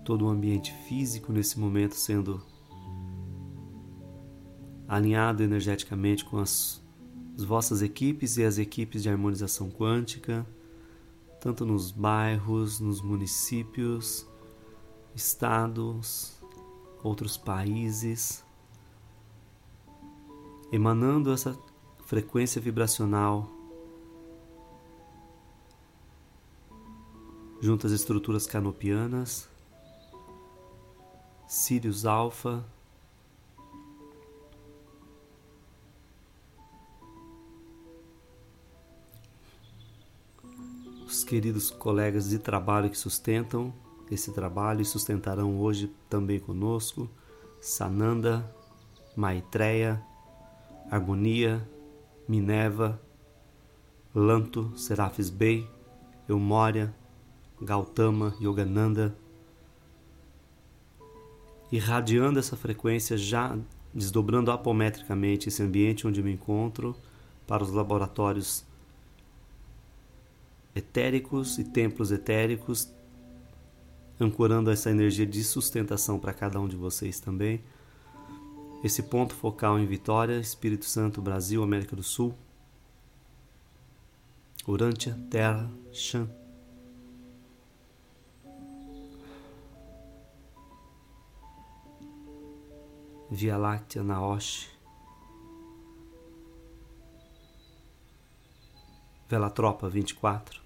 Todo 0.04 0.26
o 0.26 0.30
ambiente 0.30 0.72
físico 0.88 1.32
nesse 1.34 1.60
momento 1.60 1.96
sendo 1.96 2.42
alinhado 4.88 5.42
energeticamente 5.42 6.24
com 6.24 6.38
as 6.38 6.86
as 7.38 7.44
vossas 7.44 7.82
equipes 7.82 8.38
e 8.38 8.44
as 8.44 8.58
equipes 8.58 9.04
de 9.04 9.10
harmonização 9.10 9.70
quântica, 9.70 10.48
tanto 11.42 11.66
nos 11.66 11.92
bairros, 11.92 12.80
nos 12.80 13.02
municípios, 13.02 14.26
estados, 15.14 16.35
outros 17.06 17.38
países, 17.38 18.44
emanando 20.72 21.32
essa 21.32 21.56
frequência 22.04 22.60
vibracional 22.60 23.48
junto 27.62 27.86
às 27.86 27.94
estruturas 27.94 28.48
canopianas, 28.48 29.48
Sirius 31.48 32.06
Alpha, 32.06 32.66
os 41.06 41.24
queridos 41.24 41.70
colegas 41.70 42.30
de 42.30 42.40
trabalho 42.40 42.90
que 42.90 42.98
sustentam 42.98 43.85
esse 44.12 44.32
trabalho 44.32 44.82
e 44.82 44.86
sustentarão 44.86 45.60
hoje 45.60 45.92
também 46.10 46.40
conosco, 46.40 47.10
Sananda, 47.60 48.50
Maitreya, 49.16 50.02
Harmonia, 50.92 51.68
Minerva, 52.28 53.02
Lanto, 54.14 54.72
Serafis 54.78 55.30
Bey, 55.30 55.68
Eumória, 56.28 56.94
Gautama, 57.62 58.36
Yogananda, 58.40 59.16
irradiando 61.72 62.40
essa 62.40 62.56
frequência 62.56 63.18
já 63.18 63.58
desdobrando 63.94 64.52
apometricamente 64.52 65.48
esse 65.48 65.64
ambiente 65.64 66.06
onde 66.06 66.22
me 66.22 66.34
encontro 66.34 66.96
para 67.48 67.64
os 67.64 67.72
laboratórios 67.72 68.66
etéricos 70.76 71.58
e 71.58 71.64
templos 71.64 72.12
etéricos, 72.12 72.92
ancorando 74.20 74.72
essa 74.72 74.90
energia 74.90 75.26
de 75.26 75.44
sustentação 75.44 76.20
para 76.20 76.34
cada 76.34 76.60
um 76.60 76.68
de 76.68 76.76
vocês 76.76 77.20
também. 77.20 77.62
Esse 78.84 79.04
ponto 79.04 79.34
focal 79.34 79.80
em 79.80 79.86
Vitória, 79.86 80.40
Espírito 80.40 80.86
Santo, 80.86 81.22
Brasil, 81.22 81.64
América 81.64 81.96
do 81.96 82.04
Sul. 82.04 82.36
Urântia, 84.68 85.18
Terra, 85.30 85.70
Chan. 85.92 86.30
Via 93.30 93.58
Láctea, 93.58 94.04
Naoshi. 94.04 94.70
Vela 99.28 99.50
Tropa 99.50 99.90
24. 99.90 100.65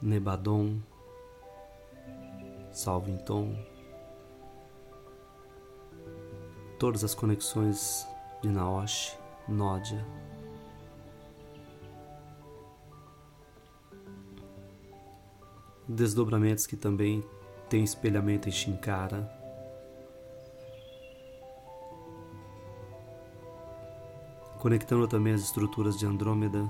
Nebadon, 0.00 0.78
Salvington, 2.72 3.56
todas 6.78 7.02
as 7.02 7.14
conexões 7.14 8.06
de 8.42 8.48
Naoshi, 8.48 9.16
Nódia, 9.48 10.04
desdobramentos 15.88 16.66
que 16.66 16.76
também 16.76 17.24
têm 17.68 17.82
espelhamento 17.82 18.48
em 18.48 18.52
Shinkara, 18.52 19.30
conectando 24.58 25.06
também 25.06 25.32
as 25.32 25.42
estruturas 25.42 25.96
de 25.96 26.04
Andrômeda, 26.06 26.68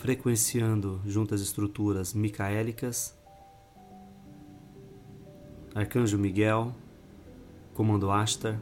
frequenciando 0.00 0.98
junto 1.04 1.34
às 1.34 1.42
estruturas 1.42 2.14
micaélicas, 2.14 3.14
Arcanjo 5.74 6.16
Miguel, 6.16 6.74
Comando 7.74 8.10
Ashtar, 8.10 8.58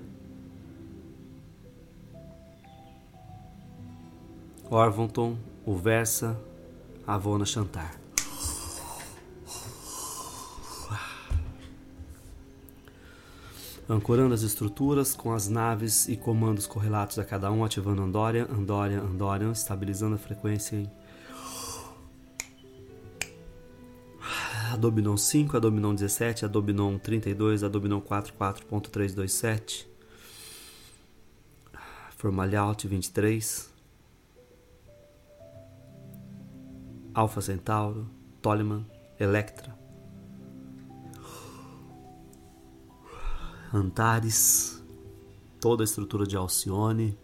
Orvonton, 4.69 5.39
Uversa, 5.65 6.37
Avona 7.07 7.47
Chantar. 7.47 7.95
Ancorando 13.89 14.35
as 14.35 14.43
estruturas 14.43 15.15
com 15.15 15.33
as 15.33 15.49
naves 15.49 16.09
e 16.09 16.17
comandos 16.17 16.67
correlatos 16.67 17.19
a 17.19 17.25
cada 17.25 17.51
um, 17.51 17.65
ativando 17.65 18.03
Andorian, 18.03 18.47
Andorian, 18.51 19.01
Andorian, 19.01 19.53
estabilizando 19.53 20.17
a 20.17 20.19
frequência 20.19 20.77
em 20.77 20.98
Adobe 24.79 25.03
5, 25.03 25.57
Adobe 25.57 25.81
17, 25.81 26.45
Adobe 26.45 26.73
32, 26.73 27.65
Adobe 27.65 27.89
44.327, 27.89 29.89
Formalhaut 32.17 32.87
23, 32.87 33.71
Alpha 37.13 37.41
Centauro, 37.41 38.09
Toleman, 38.41 38.87
Electra, 39.19 39.77
Antares, 43.73 44.81
toda 45.61 45.83
a 45.83 45.87
estrutura 45.87 46.25
de 46.25 46.37
Alcione, 46.37 47.19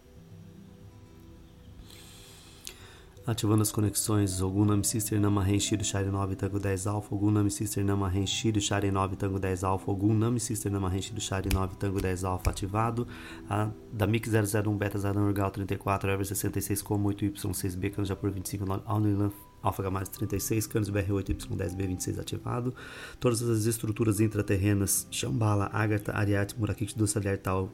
ativando 3.25 3.63
as 3.63 3.71
conexões 3.71 4.39
Ogunam 4.41 4.83
Sister 4.83 5.19
Namahen 5.19 5.59
Shiro 5.59 5.83
Shari 5.83 6.09
9 6.09 6.35
Tango 6.35 6.59
10 6.59 6.87
Alpha, 6.87 7.15
Ogunam 7.15 7.49
Sister 7.49 7.83
Namahen 7.83 8.27
Shiro 8.27 8.61
Shari 8.61 8.91
9 8.91 9.15
Tango 9.15 9.39
10 9.39 9.63
Alpha, 9.63 9.91
Ogunam 9.91 10.39
Sister 10.39 10.71
Namahen 10.71 11.01
Shiro 11.01 11.19
Shari 11.19 11.49
9 11.51 11.75
Tango 11.77 11.99
10 11.99 12.23
Alpha 12.23 12.51
ativado, 12.51 13.07
a 13.49 13.69
da 13.91 14.05
MIC 14.05 14.27
001 14.27 14.77
Beta 14.77 14.99
Zaran 14.99 15.21
Urgal 15.21 15.49
34, 15.49 16.11
Ever 16.11 16.25
66 16.25 16.81
como 16.81 17.09
8Y6B, 17.09 17.91
Canja 17.91 18.15
por 18.15 18.29
25, 18.31 18.83
Alnilan 18.85 19.31
Alpha 19.63 19.81
Gamma 19.81 20.03
36, 20.03 20.67
Canis 20.67 20.91
BR8, 20.91 21.47
Y10B26 21.47 22.19
ativado, 22.19 22.75
todas 23.19 23.41
as 23.41 23.65
estruturas 23.65 24.19
intraterrenas, 24.19 25.07
Shambhala, 25.09 25.71
Agatha, 25.73 26.13
Ariate, 26.13 26.55
Murakit, 26.59 26.95
Dulce 26.95 27.19
Tal, 27.37 27.71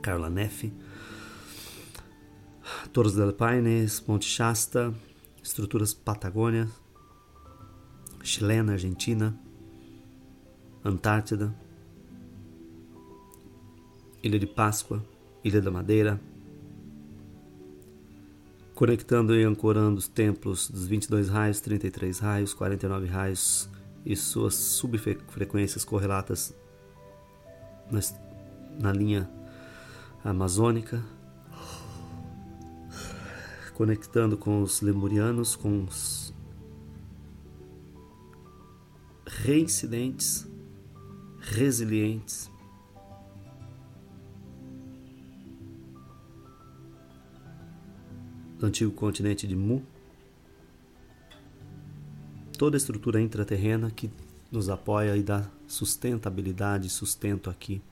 Carla 0.00 0.30
Neff, 0.30 0.70
Torres 2.94 3.16
del 3.16 3.32
Paine, 3.32 3.84
Monte 4.06 4.24
Shasta, 4.24 4.94
estruturas 5.42 5.92
Patagônia, 5.92 6.68
chilena, 8.22 8.74
Argentina, 8.74 9.36
Antártida, 10.84 11.52
Ilha 14.22 14.38
de 14.38 14.46
Páscoa, 14.46 15.04
Ilha 15.42 15.60
da 15.60 15.72
Madeira, 15.72 16.20
conectando 18.76 19.34
e 19.34 19.42
ancorando 19.42 19.98
os 19.98 20.06
templos 20.06 20.70
dos 20.70 20.86
22 20.86 21.28
raios, 21.28 21.58
33 21.58 22.20
raios, 22.20 22.54
49 22.54 23.08
raios 23.08 23.68
e 24.06 24.14
suas 24.14 24.54
subfrequências 24.54 25.84
correlatas 25.84 26.54
na 28.78 28.92
linha 28.92 29.28
amazônica, 30.22 31.02
conectando 33.74 34.36
com 34.36 34.62
os 34.62 34.80
lemurianos, 34.80 35.56
com 35.56 35.84
os 35.84 36.32
reincidentes, 39.26 40.46
resilientes. 41.40 42.50
Do 48.58 48.66
antigo 48.66 48.92
continente 48.92 49.46
de 49.46 49.56
Mu, 49.56 49.84
toda 52.56 52.76
a 52.76 52.78
estrutura 52.78 53.20
intraterrena 53.20 53.90
que 53.90 54.08
nos 54.50 54.70
apoia 54.70 55.16
e 55.16 55.22
dá 55.22 55.50
sustentabilidade, 55.66 56.88
sustento 56.88 57.50
aqui 57.50 57.82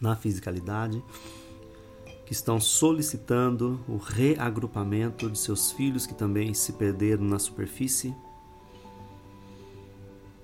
na 0.00 0.16
fisicalidade 0.16 1.02
que 2.28 2.34
estão 2.34 2.60
solicitando 2.60 3.82
o 3.88 3.96
reagrupamento 3.96 5.30
de 5.30 5.38
seus 5.38 5.72
filhos 5.72 6.06
que 6.06 6.12
também 6.12 6.52
se 6.52 6.74
perderam 6.74 7.24
na 7.24 7.38
superfície, 7.38 8.14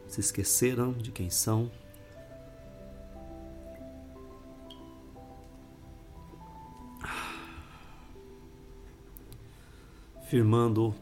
se 0.09 0.19
esqueceram 0.19 0.93
de 0.93 1.13
quem 1.13 1.29
são. 1.29 1.71
Firmando 10.31 10.87
o 10.87 10.95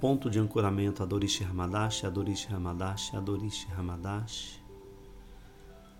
ponto 0.00 0.30
de 0.30 0.38
ancoramento 0.38 1.02
Adorishi 1.02 1.42
Hamadashi, 1.42 2.06
Adorishi 2.06 2.54
Hamadashi, 2.54 3.16
Adorishi 3.16 3.66
Hamadashi. 3.76 4.62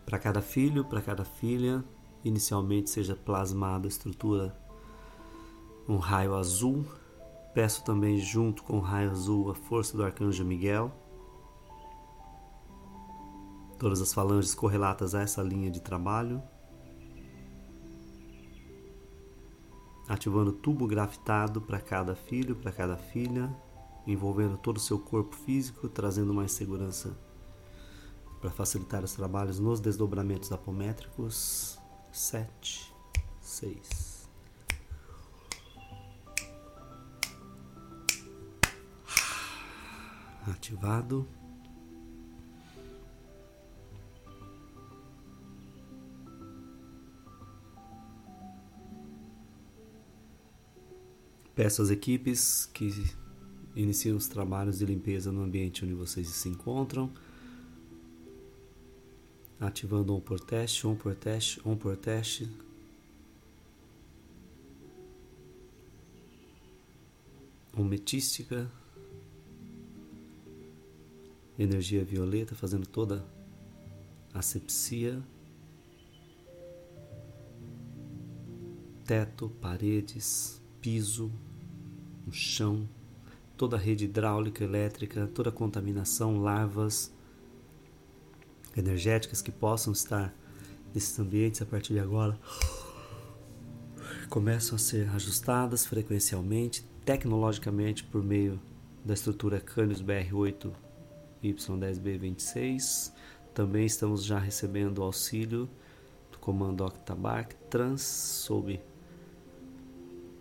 Para 0.07 0.21
cada 0.21 0.41
filho, 0.41 0.85
para 0.85 1.03
cada 1.03 1.25
filha, 1.25 1.83
inicialmente 2.29 2.91
seja 2.91 3.17
plasmada 3.17 3.87
a 3.87 3.89
estrutura 3.89 4.57
um 5.89 5.97
raio 5.97 6.35
azul. 6.35 6.85
Peço 7.55 7.83
também 7.83 8.19
junto 8.19 8.63
com 8.63 8.77
o 8.77 8.81
raio 8.81 9.11
azul 9.11 9.51
a 9.51 9.55
força 9.55 9.97
do 9.97 10.05
arcanjo 10.05 10.45
Miguel. 10.45 10.93
Todas 13.79 14.01
as 14.01 14.13
falanges 14.13 14.55
correlatas 14.55 15.15
a 15.15 15.23
essa 15.23 15.43
linha 15.43 15.71
de 15.71 15.81
trabalho. 15.81 16.43
Ativando 20.07 20.53
tubo 20.53 20.87
grafitado 20.87 21.61
para 21.61 21.81
cada 21.81 22.15
filho, 22.15 22.57
para 22.57 22.73
cada 22.73 22.97
filha, 22.97 23.55
envolvendo 24.07 24.57
todo 24.57 24.77
o 24.77 24.81
seu 24.81 24.99
corpo 24.99 25.35
físico, 25.35 25.89
trazendo 25.89 26.33
mais 26.33 26.53
segurança 26.53 27.17
para 28.41 28.51
facilitar 28.51 29.03
os 29.03 29.13
trabalhos 29.13 29.59
nos 29.59 29.81
desdobramentos 29.81 30.51
apométricos 30.53 31.78
sete, 32.13 32.93
seis. 33.41 34.29
Ativado. 40.47 41.29
Peço 51.55 51.83
às 51.83 51.91
equipes 51.91 52.67
que 52.67 53.05
iniciam 53.75 54.17
os 54.17 54.29
trabalhos 54.29 54.79
de 54.79 54.87
limpeza 54.87 55.33
no 55.33 55.43
ambiente 55.43 55.85
onde 55.85 55.93
vocês 55.93 56.29
se 56.29 56.49
encontram 56.49 57.13
ativando 59.61 60.15
um 60.15 60.21
por 60.21 60.39
teste, 60.39 60.87
um 60.87 60.95
por 60.95 61.15
teste, 61.15 61.61
um 61.67 61.77
por 61.77 61.97
teste. 61.97 62.49
Metística, 67.77 68.69
energia 71.57 72.05
violeta 72.05 72.57
fazendo 72.57 72.87
toda 72.87 73.25
a 74.35 74.41
asepsia, 74.41 75.23
teto, 79.05 79.49
paredes, 79.61 80.61
piso, 80.81 81.31
o 82.27 82.33
chão, 82.33 82.89
toda 83.57 83.77
a 83.77 83.79
rede 83.79 84.05
hidráulica, 84.05 84.63
elétrica, 84.63 85.27
toda 85.29 85.49
a 85.51 85.53
contaminação, 85.53 86.43
larvas, 86.43 87.13
energéticas 88.79 89.43
que 89.43 89.51
possam 89.51 89.93
estar 89.93 90.35
nesses 90.95 91.19
ambientes 91.19 91.61
a 91.61 91.67
partir 91.67 91.95
de 91.95 92.01
agora 92.01 92.39
começam 94.29 94.77
a 94.77 94.79
ser 94.79 95.09
ajustadas 95.11 95.87
frequencialmente, 95.87 96.85
tecnologicamente 97.05 98.05
por 98.05 98.23
meio 98.23 98.61
da 99.05 99.15
estrutura 99.15 99.59
Canis 99.59 100.03
BR8 100.03 100.71
Y10B26. 101.43 103.13
Também 103.55 103.87
estamos 103.87 104.25
já 104.25 104.39
recebendo 104.39 105.03
auxílio 105.03 105.69
do 106.31 106.39
comando 106.39 106.85
Octabark 106.85 107.55
Trans 107.71 108.03
sob 108.03 108.81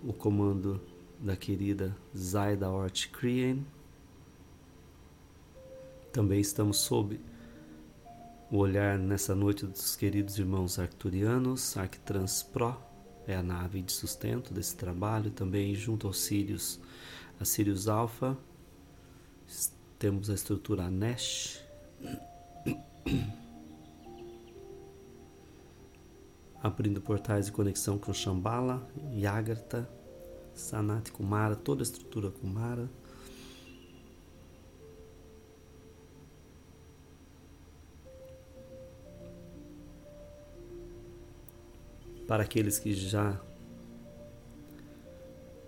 o 0.03 0.11
comando 0.11 0.81
da 1.19 1.35
querida 1.35 1.95
Zaida 2.15 2.69
Ort 2.69 3.09
Krien. 3.09 3.65
Também 6.11 6.41
estamos 6.41 6.77
sob 6.77 7.19
o 8.49 8.57
olhar 8.57 8.97
nessa 8.97 9.35
noite 9.35 9.65
dos 9.65 9.95
queridos 9.95 10.39
irmãos 10.39 10.79
arcturianos, 10.79 11.75
Arctrans 11.75 12.43
Pro 12.43 12.75
é 13.27 13.35
a 13.35 13.43
nave 13.43 13.81
de 13.81 13.91
sustento 13.91 14.53
desse 14.53 14.75
trabalho, 14.75 15.29
também 15.31 15.75
junto 15.75 16.07
aos 16.07 16.19
Sirius, 16.19 16.79
a 17.39 17.43
Sirius 17.43 17.89
Alpha, 17.89 18.37
temos 19.99 20.29
a 20.29 20.33
estrutura 20.33 20.89
Nash. 20.89 21.61
Abrindo 26.63 27.01
portais 27.01 27.47
de 27.47 27.51
conexão 27.51 27.97
com 27.97 28.13
Shambhala, 28.13 28.87
Yagartha, 29.13 29.89
Sanat 30.53 31.11
Kumara, 31.11 31.55
toda 31.55 31.81
a 31.81 31.83
estrutura 31.83 32.31
Kumara. 32.31 32.89
Para 42.27 42.43
aqueles 42.43 42.77
que 42.77 42.93
já 42.93 43.39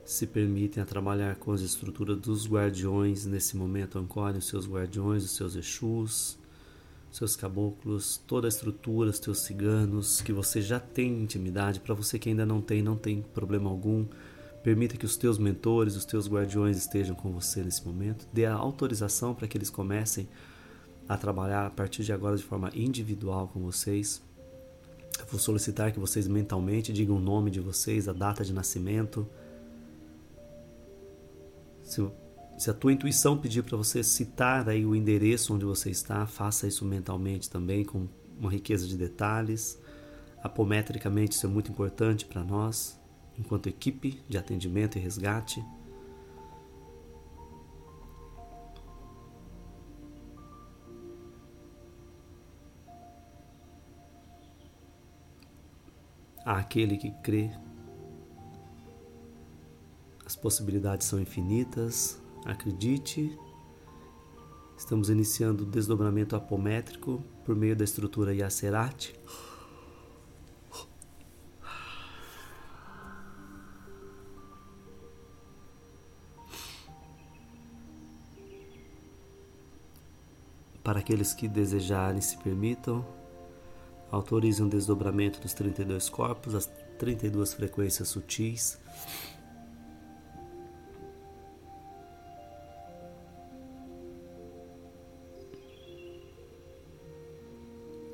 se 0.04 0.28
permitem 0.28 0.82
a 0.82 0.86
trabalhar 0.86 1.36
com 1.36 1.52
as 1.52 1.62
estruturas 1.62 2.18
dos 2.20 2.48
guardiões 2.48 3.26
nesse 3.26 3.56
momento, 3.56 3.98
ancorem 3.98 4.40
os 4.40 4.48
seus 4.48 4.68
guardiões, 4.68 5.24
os 5.24 5.32
seus 5.32 5.56
Exus, 5.56 6.38
seus 7.12 7.36
caboclos, 7.36 8.18
toda 8.28 8.48
a 8.48 8.50
estrutura, 8.50 9.10
os 9.10 9.20
teus 9.20 9.40
ciganos, 9.40 10.20
que 10.22 10.34
você 10.34 10.62
já 10.62 10.80
tem 10.80 11.22
intimidade, 11.22 11.80
para 11.80 11.94
você 11.94 12.20
que 12.20 12.30
ainda 12.30 12.46
não 12.46 12.60
tem, 12.60 12.82
não 12.82 12.96
tem 12.96 13.22
problema 13.22 13.70
algum. 13.70 14.06
Permita 14.64 14.98
que 14.98 15.06
os 15.06 15.16
teus 15.16 15.38
mentores, 15.38 15.96
os 15.96 16.06
teus 16.06 16.28
guardiões 16.28 16.76
estejam 16.78 17.16
com 17.16 17.32
você 17.32 17.64
nesse 17.64 17.86
momento. 17.86 18.28
Dê 18.34 18.46
a 18.46 18.54
autorização 18.54 19.34
para 19.34 19.48
que 19.48 19.58
eles 19.58 19.70
comecem 19.70 20.28
a 21.08 21.16
trabalhar 21.18 21.66
a 21.66 21.70
partir 21.70 22.04
de 22.04 22.12
agora 22.12 22.36
de 22.36 22.44
forma 22.44 22.70
individual 22.74 23.48
com 23.48 23.62
vocês. 23.62 24.22
Vou 25.28 25.40
solicitar 25.40 25.92
que 25.92 26.00
vocês 26.00 26.28
mentalmente 26.28 26.94
digam 26.94 27.18
o 27.18 27.20
nome 27.20 27.52
de 27.52 27.60
vocês, 27.60 28.08
a 28.08 28.14
data 28.14 28.44
de 28.44 28.54
nascimento, 28.54 29.28
se, 31.90 32.08
se 32.58 32.70
a 32.70 32.74
tua 32.74 32.94
intuição 32.94 33.36
pedir 33.36 33.64
para 33.64 33.76
você 33.76 34.04
citar 34.04 34.70
aí 34.70 34.86
o 34.86 34.96
endereço 34.96 35.56
onde 35.56 35.66
você 35.66 35.90
está, 35.90 36.26
faça 36.28 36.68
isso 36.68 36.86
mentalmente 36.86 37.50
também, 37.50 37.84
com 37.84 38.08
uma 38.40 38.52
riqueza 38.52 38.88
de 38.88 38.96
detalhes. 38.96 39.80
Apometricamente, 40.44 41.36
isso 41.36 41.48
é 41.48 41.50
muito 41.50 41.72
importante 41.72 42.26
para 42.26 42.44
nós, 42.44 43.00
enquanto 43.38 43.68
equipe 43.68 44.22
de 44.30 44.38
atendimento 44.38 44.98
e 44.98 45.02
resgate. 45.02 45.64
Há 56.50 56.58
aquele 56.58 56.98
que 56.98 57.12
crê 57.22 57.52
as 60.26 60.36
possibilidades 60.36 61.06
são 61.06 61.20
infinitas. 61.20 62.20
Acredite. 62.44 63.38
Estamos 64.76 65.12
iniciando 65.12 65.62
o 65.62 65.66
desdobramento 65.68 66.36
apométrico 66.36 67.24
por 67.46 67.56
meio 67.56 67.76
da 67.76 67.84
estrutura 67.84 68.34
Yacerati. 68.34 69.14
Para 80.84 80.98
aqueles 80.98 81.32
que 81.32 81.48
desejarem, 81.48 82.22
se 82.22 82.36
permitam, 82.40 83.06
autorize 84.12 84.62
um 84.62 84.68
desdobramento 84.68 85.40
dos 85.40 85.54
32 85.54 86.10
corpos, 86.10 86.56
as 86.56 86.70
32 86.98 87.54
frequências 87.54 88.08
sutis. 88.08 88.78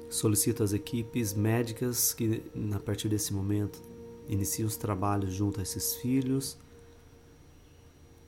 Solicito 0.09 0.63
às 0.63 0.71
equipes 0.71 1.33
médicas 1.33 2.13
que, 2.13 2.41
a 2.73 2.79
partir 2.79 3.09
desse 3.09 3.33
momento, 3.33 3.81
iniciem 4.29 4.65
os 4.65 4.77
trabalhos 4.77 5.33
junto 5.33 5.59
a 5.59 5.63
esses 5.63 5.95
filhos. 5.95 6.57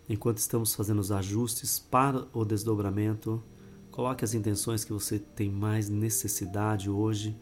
Enquanto 0.10 0.38
estamos 0.38 0.76
fazendo 0.76 1.00
os 1.00 1.12
ajustes 1.12 1.80
para 1.80 2.28
o 2.34 2.44
desdobramento, 2.44 3.42
coloque 3.90 4.26
as 4.26 4.34
intenções 4.34 4.84
que 4.84 4.92
você 4.92 5.18
tem 5.18 5.50
mais 5.50 5.90
necessidade 5.90 6.90
hoje. 6.90 7.36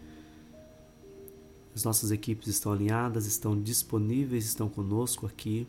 As 1.75 1.83
nossas 1.83 2.09
equipes 2.09 2.47
estão 2.47 2.71
alinhadas, 2.71 3.25
estão 3.25 3.61
disponíveis, 3.61 4.45
estão 4.45 4.69
conosco 4.69 5.27
aqui. 5.27 5.67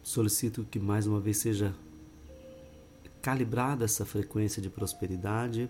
Solicito 0.00 0.64
que 0.70 0.78
mais 0.78 1.08
uma 1.08 1.18
vez 1.18 1.38
seja 1.38 1.74
calibrada 3.20 3.84
essa 3.84 4.06
frequência 4.06 4.62
de 4.62 4.70
prosperidade 4.70 5.68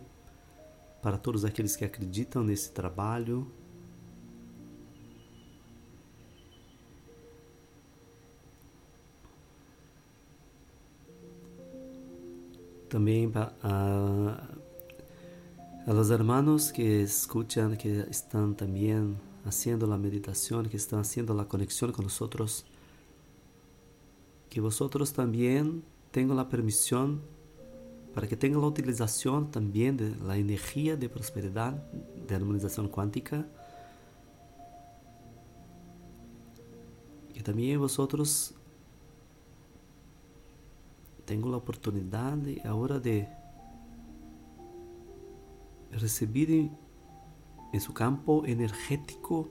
para 1.02 1.16
todos 1.16 1.46
aqueles 1.46 1.74
que 1.74 1.84
acreditam 1.84 2.44
nesse 2.44 2.70
trabalho. 2.72 3.50
Também 12.90 13.32
a, 13.62 14.59
a 15.86 15.92
los 15.92 16.10
hermanos 16.10 16.72
que 16.72 17.02
escuchan, 17.02 17.76
que 17.76 18.00
están 18.10 18.54
también 18.54 19.16
haciendo 19.44 19.86
la 19.86 19.96
meditación, 19.96 20.68
que 20.68 20.76
están 20.76 21.00
haciendo 21.00 21.34
la 21.34 21.46
conexión 21.46 21.92
con 21.92 22.04
nosotros, 22.04 22.66
que 24.50 24.60
vosotros 24.60 25.12
también 25.12 25.82
tengan 26.10 26.36
la 26.36 26.48
permisión 26.48 27.22
para 28.14 28.26
que 28.26 28.36
tenga 28.36 28.58
la 28.58 28.66
utilización 28.66 29.50
también 29.50 29.96
de 29.96 30.14
la 30.16 30.36
energía 30.36 30.96
de 30.96 31.08
prosperidad 31.08 31.72
de 32.26 32.34
armonización 32.34 32.88
cuántica. 32.88 33.46
Y 37.34 37.42
también 37.42 37.78
vosotros 37.78 38.54
tengo 41.24 41.48
la 41.48 41.56
oportunidad 41.56 42.36
de, 42.36 42.60
ahora 42.64 42.98
de 42.98 43.39
recibir 45.92 46.70
en, 47.72 47.80
su 47.80 47.92
campo 47.94 48.44
energético 48.46 49.48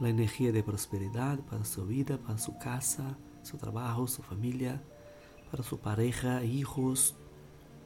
la 0.00 0.08
energía 0.08 0.52
de 0.52 0.62
prosperidad 0.62 1.38
para 1.40 1.64
su 1.64 1.86
vida, 1.86 2.18
para 2.18 2.38
su 2.38 2.58
casa, 2.58 3.16
su 3.42 3.56
trabajo, 3.56 4.06
su 4.06 4.22
familia, 4.22 4.82
para 5.50 5.62
su 5.62 5.78
pareja, 5.78 6.42
hijos, 6.44 7.14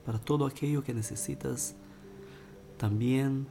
para 0.04 0.18
todo 0.18 0.46
aquello 0.46 0.82
que 0.82 0.94
necesitas. 0.94 1.74
También 2.78 3.46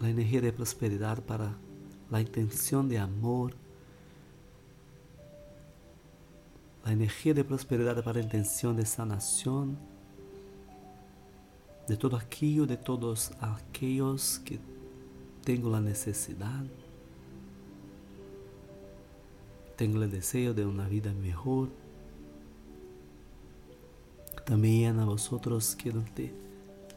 la 0.00 0.08
energía 0.08 0.40
de 0.40 0.52
prosperidad 0.52 1.22
para 1.22 1.56
la 2.10 2.20
intención 2.20 2.88
de 2.88 2.98
amor. 2.98 3.54
La 6.84 6.92
energía 6.92 7.34
de 7.34 7.44
prosperidad 7.44 8.02
para 8.02 8.18
la 8.18 8.24
intención 8.24 8.76
de 8.76 8.86
sanación. 8.86 9.89
De 11.90 11.96
todo 11.96 12.16
aquello, 12.16 12.66
de 12.66 12.76
todos 12.76 13.32
aquellos 13.40 14.38
que 14.44 14.60
tengo 15.42 15.70
la 15.70 15.80
necesidad. 15.80 16.64
Tengo 19.76 20.00
el 20.00 20.08
deseo 20.08 20.54
de 20.54 20.64
una 20.64 20.86
vida 20.86 21.12
mejor 21.12 21.68
también 24.46 25.00
a 25.00 25.04
vosotros 25.04 25.74
que 25.74 25.92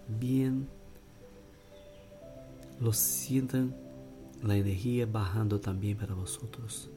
bien, 0.08 0.68
lo 2.80 2.94
sientan 2.94 3.76
la 4.44 4.56
energía 4.56 5.08
bajando 5.08 5.60
también 5.60 5.98
para 5.98 6.14
vosotros. 6.14 6.92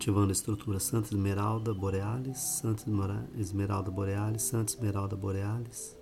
Ativando 0.00 0.30
a 0.30 0.32
estrutura 0.32 0.80
Santa 0.80 1.08
Esmeralda 1.08 1.74
Borealis, 1.74 2.38
Santa 2.38 2.84
Esmeralda 3.38 3.90
Borealis, 3.90 4.40
Santa 4.40 4.72
Esmeralda 4.72 5.14
Borealis. 5.14 5.94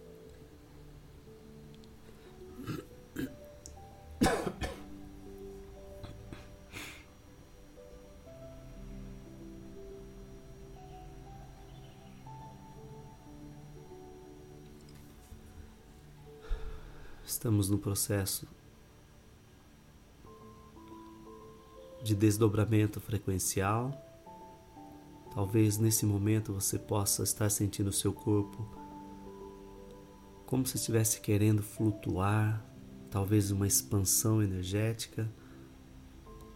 Estamos 17.27 17.69
no 17.69 17.79
processo 17.79 18.47
de 22.09 22.15
desdobramento 22.15 23.01
frequencial. 23.01 23.93
Talvez 25.35 25.77
nesse 25.77 26.07
momento 26.07 26.55
você 26.55 26.79
possa 26.79 27.23
estar 27.23 27.51
sentindo 27.51 27.89
o 27.89 27.93
seu 27.93 28.15
corpo 28.15 28.67
como 30.47 30.67
se 30.67 30.77
estivesse 30.79 31.21
querendo 31.21 31.63
flutuar, 31.63 32.65
talvez 33.11 33.51
uma 33.51 33.67
expansão 33.67 34.43
energética. 34.43 35.31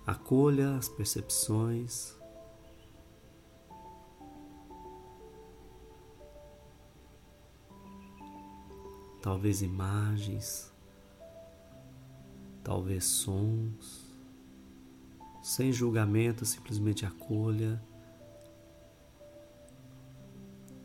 Acolha 0.06 0.76
as 0.76 0.88
percepções. 0.88 2.16
Talvez 9.20 9.60
imagens, 9.60 10.72
talvez 12.64 13.04
sons, 13.04 14.11
sem 15.42 15.72
julgamento, 15.72 16.46
simplesmente 16.46 17.04
acolha. 17.04 17.82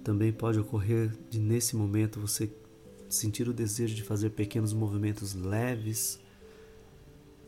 Também 0.04 0.34
pode 0.34 0.60
ocorrer 0.60 1.16
de 1.30 1.40
nesse 1.40 1.76
momento 1.76 2.20
você 2.20 2.52
sentir 3.10 3.48
o 3.48 3.54
desejo 3.54 3.96
de 3.96 4.04
fazer 4.04 4.32
pequenos 4.32 4.74
movimentos 4.74 5.34
leves, 5.34 6.20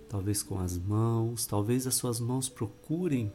talvez 0.07 0.43
com 0.43 0.59
as 0.59 0.77
mãos, 0.77 1.45
talvez 1.45 1.87
as 1.87 1.95
suas 1.95 2.19
mãos 2.19 2.47
procurem 2.47 3.33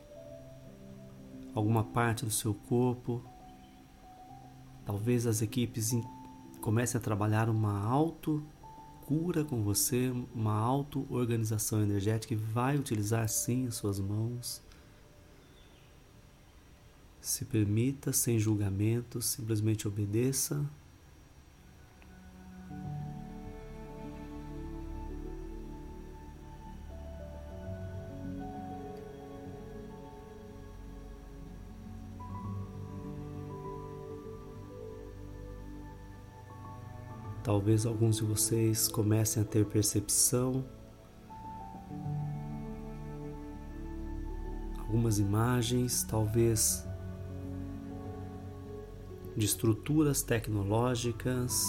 alguma 1.55 1.85
parte 1.85 2.25
do 2.25 2.31
seu 2.31 2.55
corpo, 2.55 3.23
talvez 4.85 5.27
as 5.27 5.43
equipes 5.43 5.91
comecem 6.61 6.99
a 6.99 7.03
trabalhar 7.03 7.49
uma 7.49 7.85
auto 7.85 8.45
cura 9.07 9.45
com 9.45 9.62
você, 9.62 10.12
uma 10.35 10.55
auto 10.55 11.07
organização 11.11 11.83
energética 11.83 12.35
e 12.35 12.37
vai 12.37 12.77
utilizar 12.77 13.29
sim 13.29 13.67
as 13.67 13.75
suas 13.75 14.01
mãos. 14.01 14.62
Se 17.21 17.45
permita 17.45 18.12
sem 18.12 18.38
julgamento, 18.38 19.23
simplesmente 19.23 19.88
obedeça 19.88 20.64
Talvez 37.44 37.85
alguns 37.85 38.16
de 38.16 38.24
vocês 38.24 38.88
comecem 38.88 39.42
a 39.42 39.44
ter 39.44 39.66
percepção, 39.66 40.64
algumas 44.78 45.18
imagens, 45.18 46.04
talvez 46.04 46.88
de 49.37 49.44
estruturas 49.44 50.22
tecnológicas. 50.22 51.62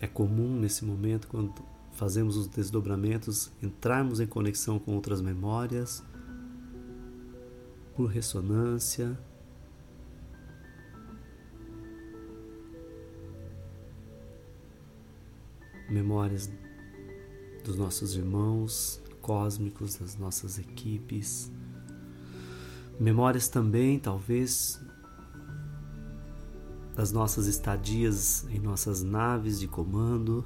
É 0.00 0.06
comum 0.06 0.58
nesse 0.58 0.86
momento, 0.86 1.28
quando 1.28 1.52
fazemos 1.92 2.34
os 2.34 2.46
desdobramentos, 2.48 3.52
entrarmos 3.62 4.20
em 4.20 4.26
conexão 4.26 4.78
com 4.78 4.94
outras 4.94 5.20
memórias 5.20 6.02
por 7.98 8.06
ressonância. 8.06 9.18
Memórias 15.90 16.48
dos 17.64 17.76
nossos 17.76 18.14
irmãos 18.14 19.02
cósmicos, 19.20 19.96
das 19.96 20.16
nossas 20.16 20.60
equipes. 20.60 21.50
Memórias 23.00 23.48
também, 23.48 23.98
talvez, 23.98 24.80
das 26.94 27.10
nossas 27.10 27.48
estadias 27.48 28.46
em 28.48 28.60
nossas 28.60 29.02
naves 29.02 29.58
de 29.58 29.66
comando. 29.66 30.44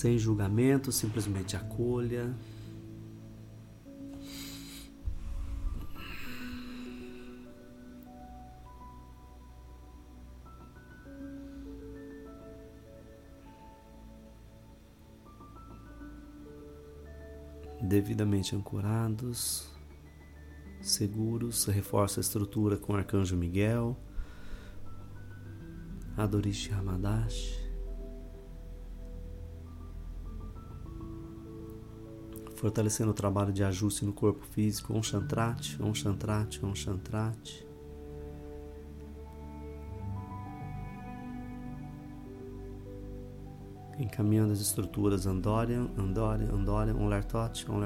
Sem 0.00 0.16
julgamento, 0.16 0.90
simplesmente 0.90 1.58
acolha. 1.58 2.34
Devidamente 17.82 18.56
ancorados, 18.56 19.68
seguros, 20.80 21.66
reforça 21.66 22.20
a 22.20 22.22
estrutura 22.22 22.78
com 22.78 22.94
o 22.94 22.96
Arcanjo 22.96 23.36
Miguel, 23.36 23.98
Adorishi 26.16 26.72
Hamadash. 26.72 27.59
Fortalecendo 32.60 33.12
o 33.12 33.14
trabalho 33.14 33.54
de 33.54 33.64
ajuste 33.64 34.04
no 34.04 34.12
corpo 34.12 34.44
físico, 34.44 34.92
um 34.92 35.02
chantrate, 35.02 35.82
um 35.82 35.94
chantrate, 35.94 36.62
um 36.62 36.74
chantrate. 36.74 37.66
Encaminhando 43.98 44.52
as 44.52 44.60
estruturas 44.60 45.26
Andorian, 45.26 45.90
Andorian, 45.96 46.50
Andorian, 46.52 46.96
lertote, 47.08 47.70
um 47.70 47.78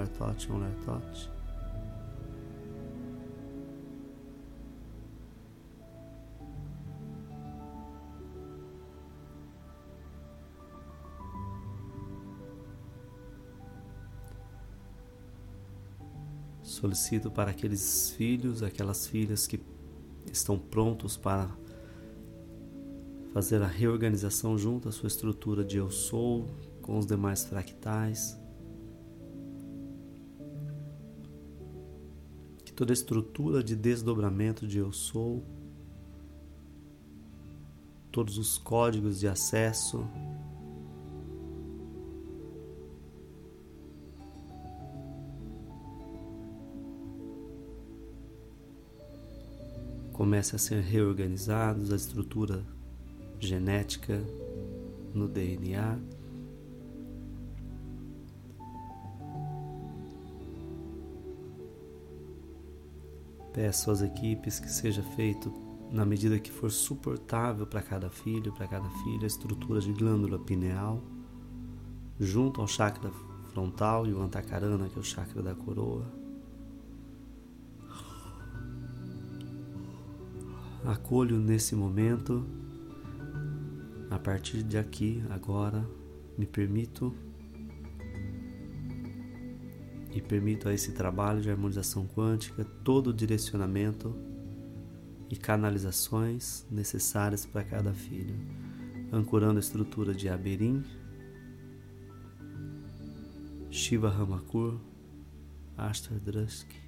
Solicito 16.84 17.30
para 17.30 17.50
aqueles 17.50 18.10
filhos, 18.10 18.62
aquelas 18.62 19.06
filhas 19.06 19.46
que 19.46 19.58
estão 20.30 20.58
prontos 20.58 21.16
para 21.16 21.48
fazer 23.32 23.62
a 23.62 23.66
reorganização 23.66 24.58
junto 24.58 24.90
à 24.90 24.92
sua 24.92 25.06
estrutura 25.06 25.64
de 25.64 25.78
eu 25.78 25.90
sou 25.90 26.46
com 26.82 26.98
os 26.98 27.06
demais 27.06 27.42
fractais. 27.42 28.38
Que 32.66 32.72
toda 32.74 32.92
a 32.92 33.00
estrutura 33.00 33.64
de 33.64 33.74
desdobramento 33.74 34.66
de 34.66 34.76
eu 34.76 34.92
sou, 34.92 35.42
todos 38.12 38.36
os 38.36 38.58
códigos 38.58 39.18
de 39.18 39.26
acesso 39.26 40.06
comece 50.24 50.56
a 50.56 50.58
ser 50.58 50.80
reorganizados, 50.80 51.92
a 51.92 51.96
estrutura 51.96 52.64
genética 53.38 54.24
no 55.12 55.28
DNA. 55.28 55.98
Peço 63.52 63.90
às 63.90 64.00
equipes 64.00 64.58
que 64.58 64.70
seja 64.70 65.02
feito 65.02 65.52
na 65.90 66.06
medida 66.06 66.38
que 66.38 66.50
for 66.50 66.70
suportável 66.70 67.66
para 67.66 67.82
cada 67.82 68.08
filho, 68.08 68.50
para 68.54 68.66
cada 68.66 68.88
filha, 68.88 69.24
a 69.24 69.26
estrutura 69.26 69.78
de 69.78 69.92
glândula 69.92 70.38
pineal, 70.38 71.02
junto 72.18 72.62
ao 72.62 72.66
chakra 72.66 73.10
frontal 73.52 74.06
e 74.06 74.14
o 74.14 74.22
antacarana, 74.22 74.88
que 74.88 74.96
é 74.96 75.00
o 75.00 75.04
chakra 75.04 75.42
da 75.42 75.54
coroa. 75.54 76.23
Acolho 80.84 81.38
nesse 81.38 81.74
momento, 81.74 82.46
a 84.10 84.18
partir 84.18 84.62
de 84.62 84.76
aqui, 84.76 85.22
agora, 85.30 85.88
me 86.36 86.46
permito 86.46 87.14
e 90.12 90.20
permito 90.20 90.68
a 90.68 90.74
esse 90.74 90.92
trabalho 90.92 91.40
de 91.40 91.50
harmonização 91.50 92.06
quântica 92.06 92.64
todo 92.84 93.08
o 93.08 93.12
direcionamento 93.12 94.14
e 95.30 95.36
canalizações 95.36 96.66
necessárias 96.70 97.44
para 97.46 97.64
cada 97.64 97.92
filho, 97.92 98.36
ancorando 99.12 99.56
a 99.56 99.60
estrutura 99.60 100.14
de 100.14 100.28
Aberim, 100.28 100.84
Shiva 103.70 104.08
Ramakur, 104.08 104.78
Ashtar 105.76 106.18
Drashki, 106.20 106.83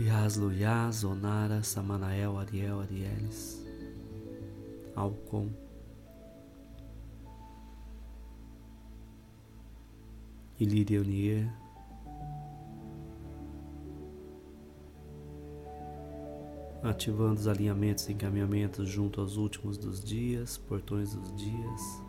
Yaslo 0.00 0.50
Yas, 0.50 1.04
Onara, 1.04 1.62
Samanael, 1.62 2.38
Ariel, 2.38 2.80
Arielis, 2.80 3.62
Alcon, 4.96 5.50
Ilíria 10.58 11.02
Unier, 11.02 11.52
ativando 16.82 17.38
os 17.38 17.46
alinhamentos 17.46 18.08
e 18.08 18.12
encaminhamentos 18.14 18.88
junto 18.88 19.20
aos 19.20 19.36
últimos 19.36 19.76
dos 19.76 20.02
dias, 20.02 20.56
portões 20.56 21.14
dos 21.14 21.36
dias, 21.36 22.02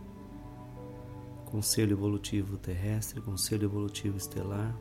Conselho 1.46 1.92
Evolutivo 1.92 2.58
Terrestre, 2.58 3.20
Conselho 3.20 3.66
Evolutivo 3.66 4.16
Estelar. 4.16 4.74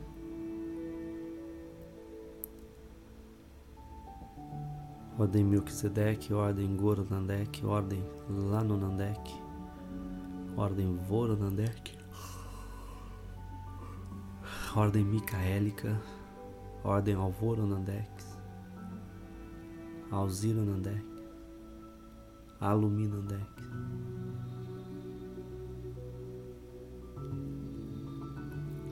Ordem 5.21 5.43
Melquisedeque, 5.43 6.33
Ordem 6.33 6.75
Goro 6.75 7.05
Nandek, 7.07 7.63
Ordem 7.63 8.03
Lano 8.27 8.75
Nandek, 8.75 9.21
Ordem 10.57 10.97
Voro 11.07 11.37
Nandek, 11.37 11.95
Ordem 14.75 15.05
Micaélica, 15.05 15.95
Ordem 16.83 17.13
Alvoro 17.13 17.67
Nandek, 17.67 18.09
Alziro 20.09 20.65
Nandek, 20.65 21.05
Alumi 22.59 23.07
Nandek. 23.07 23.45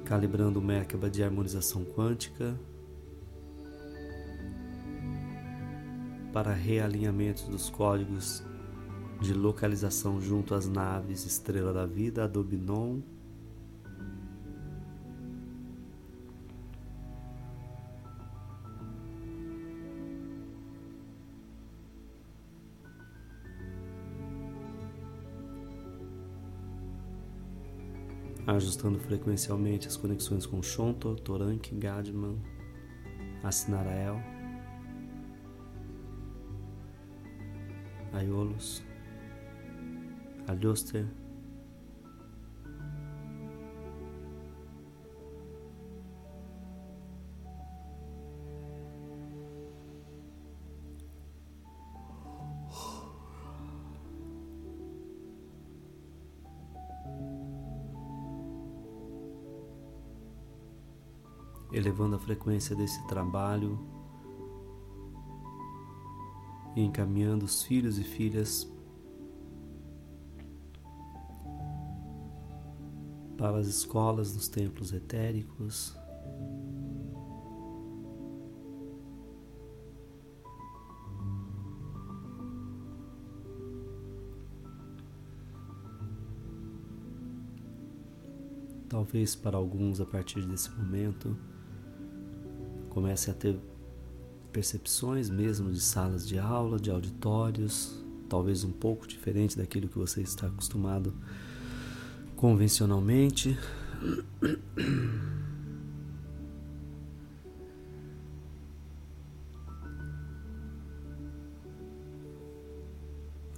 Calibrando 0.05 0.59
o 0.59 0.63
Merkaba 0.63 1.09
de 1.09 1.23
harmonização 1.23 1.83
quântica 1.83 2.55
para 6.31 6.53
realinhamento 6.53 7.49
dos 7.49 7.69
códigos 7.69 8.43
de 9.21 9.33
localização 9.33 10.21
junto 10.21 10.55
às 10.55 10.67
naves 10.67 11.25
Estrela 11.25 11.73
da 11.73 11.85
Vida, 11.85 12.23
Adobinon 12.23 13.01
ajustando 28.55 28.99
frequencialmente 28.99 29.87
as 29.87 29.95
conexões 29.95 30.45
com 30.45 30.61
Shonto, 30.61 31.15
Torank, 31.15 31.73
Gadman, 31.75 32.37
Assinarael, 33.43 34.19
Aiolos, 38.19 38.83
Alhoster, 40.45 41.07
elevando 61.71 62.17
a 62.17 62.19
frequência 62.19 62.75
desse 62.75 63.01
trabalho 63.07 63.98
e 66.79 66.85
encaminhando 66.85 67.43
os 67.43 67.63
filhos 67.63 67.99
e 67.99 68.03
filhas 68.05 68.65
para 73.37 73.57
as 73.57 73.67
escolas 73.67 74.33
nos 74.33 74.47
templos 74.47 74.93
etéricos. 74.93 75.93
Talvez 88.87 89.35
para 89.35 89.57
alguns 89.57 89.99
a 89.99 90.05
partir 90.05 90.47
desse 90.47 90.71
momento 90.71 91.35
comece 92.89 93.29
a 93.29 93.33
ter 93.33 93.59
percepções 94.51 95.29
mesmo 95.29 95.71
de 95.71 95.79
salas 95.79 96.27
de 96.27 96.37
aula, 96.37 96.79
de 96.79 96.89
auditórios, 96.89 98.03
talvez 98.27 98.63
um 98.63 98.71
pouco 98.71 99.07
diferente 99.07 99.57
daquilo 99.57 99.87
que 99.87 99.97
você 99.97 100.21
está 100.21 100.47
acostumado 100.47 101.13
convencionalmente. 102.35 103.57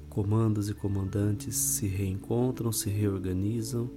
Comandos 0.09 0.69
e 0.69 0.73
comandantes 0.73 1.55
se 1.55 1.87
reencontram, 1.87 2.71
se 2.71 2.89
reorganizam 2.89 3.89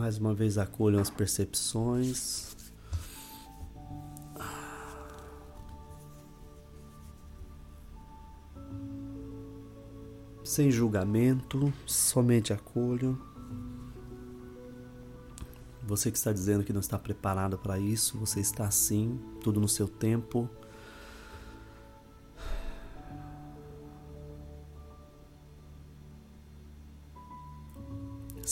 Mais 0.00 0.16
uma 0.16 0.32
vez 0.32 0.56
acolham 0.56 0.98
as 0.98 1.10
percepções. 1.10 2.56
Sem 10.42 10.70
julgamento, 10.70 11.70
somente 11.84 12.50
acolham. 12.50 13.20
Você 15.82 16.10
que 16.10 16.16
está 16.16 16.32
dizendo 16.32 16.64
que 16.64 16.72
não 16.72 16.80
está 16.80 16.98
preparado 16.98 17.58
para 17.58 17.78
isso, 17.78 18.16
você 18.16 18.40
está 18.40 18.70
sim, 18.70 19.20
tudo 19.42 19.60
no 19.60 19.68
seu 19.68 19.86
tempo. 19.86 20.48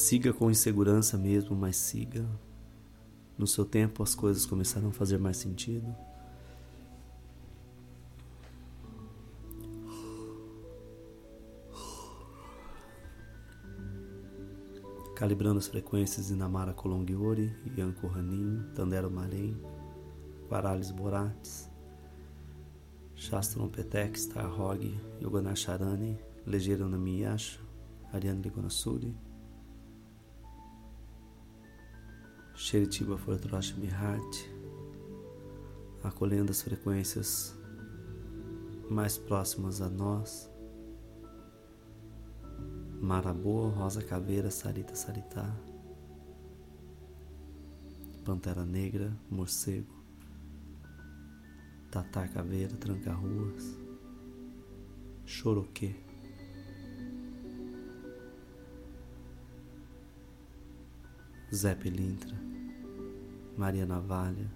Siga 0.08 0.32
com 0.32 0.50
insegurança 0.50 1.18
mesmo, 1.18 1.54
mas 1.54 1.76
siga. 1.76 2.26
No 3.36 3.46
seu 3.46 3.62
tempo 3.62 4.02
as 4.02 4.14
coisas 4.14 4.46
começarão 4.46 4.88
a 4.88 4.92
fazer 4.92 5.18
mais 5.18 5.36
sentido. 5.36 5.94
Calibrando 15.14 15.58
as 15.58 15.68
frequências 15.68 16.28
de 16.28 16.34
Namara 16.34 16.72
Kolongiori, 16.72 17.54
Yanko 17.76 18.06
Hanin, 18.06 18.64
Tandero 18.74 19.10
Marém, 19.10 19.60
Quaralis 20.48 20.90
Borates, 20.90 21.70
Shastron 23.14 23.68
Petek, 23.68 24.18
Starhog, 24.18 24.98
Yoganasharani, 25.20 26.18
Legeira 26.46 26.88
Namiyasha, 26.88 27.60
Ariane 28.10 28.40
Ligonasuri, 28.40 29.14
Sheritiba 32.58 33.16
Fortrosh 33.16 33.72
Mihat, 33.74 34.50
acolhendo 36.02 36.50
as 36.50 36.60
frequências 36.60 37.56
mais 38.90 39.16
próximas 39.16 39.80
a 39.80 39.88
nós. 39.88 40.50
Maraboa, 43.00 43.70
Rosa 43.70 44.02
Caveira, 44.02 44.50
Sarita 44.50 44.96
Saritá, 44.96 45.54
Pantera 48.24 48.64
Negra, 48.64 49.16
Morcego, 49.30 49.94
Tatar 51.92 52.28
Caveira, 52.28 52.76
Tranca-Ruas, 52.76 53.78
Choroquê. 55.24 56.07
Zé 61.54 61.74
Pilintra, 61.74 62.36
Maria 63.56 63.86
Navalha, 63.86 64.50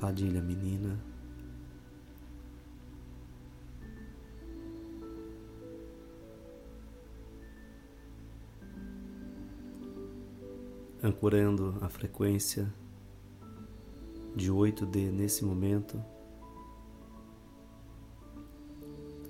Padilha 0.00 0.40
Menina, 0.40 0.96
ancorando 11.02 11.76
a 11.80 11.88
frequência 11.88 12.72
de 14.36 14.52
8D 14.52 15.10
nesse 15.10 15.44
momento, 15.44 16.02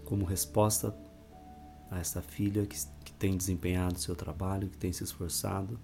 como 0.04 0.24
resposta 0.24 0.94
a 1.90 1.98
essa 1.98 2.20
filha 2.20 2.66
que 2.66 2.76
tem 3.18 3.36
desempenhado 3.36 3.98
seu 3.98 4.14
trabalho, 4.14 4.68
que 4.68 4.76
tem 4.76 4.92
se 4.92 5.04
esforçado. 5.04 5.78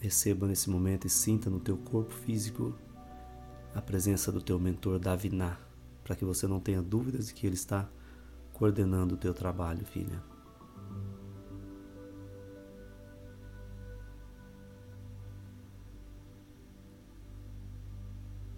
Receba 0.00 0.46
nesse 0.46 0.70
momento 0.70 1.06
e 1.06 1.10
sinta 1.10 1.50
no 1.50 1.60
teu 1.60 1.76
corpo 1.76 2.12
físico 2.12 2.74
a 3.74 3.80
presença 3.80 4.32
do 4.32 4.40
teu 4.40 4.58
mentor 4.58 4.98
Daviná, 4.98 5.56
para 6.02 6.16
que 6.16 6.24
você 6.24 6.46
não 6.46 6.60
tenha 6.60 6.82
dúvidas 6.82 7.28
de 7.28 7.34
que 7.34 7.46
ele 7.46 7.54
está 7.54 7.88
coordenando 8.52 9.14
o 9.14 9.18
teu 9.18 9.32
trabalho, 9.32 9.84
filha. 9.86 10.22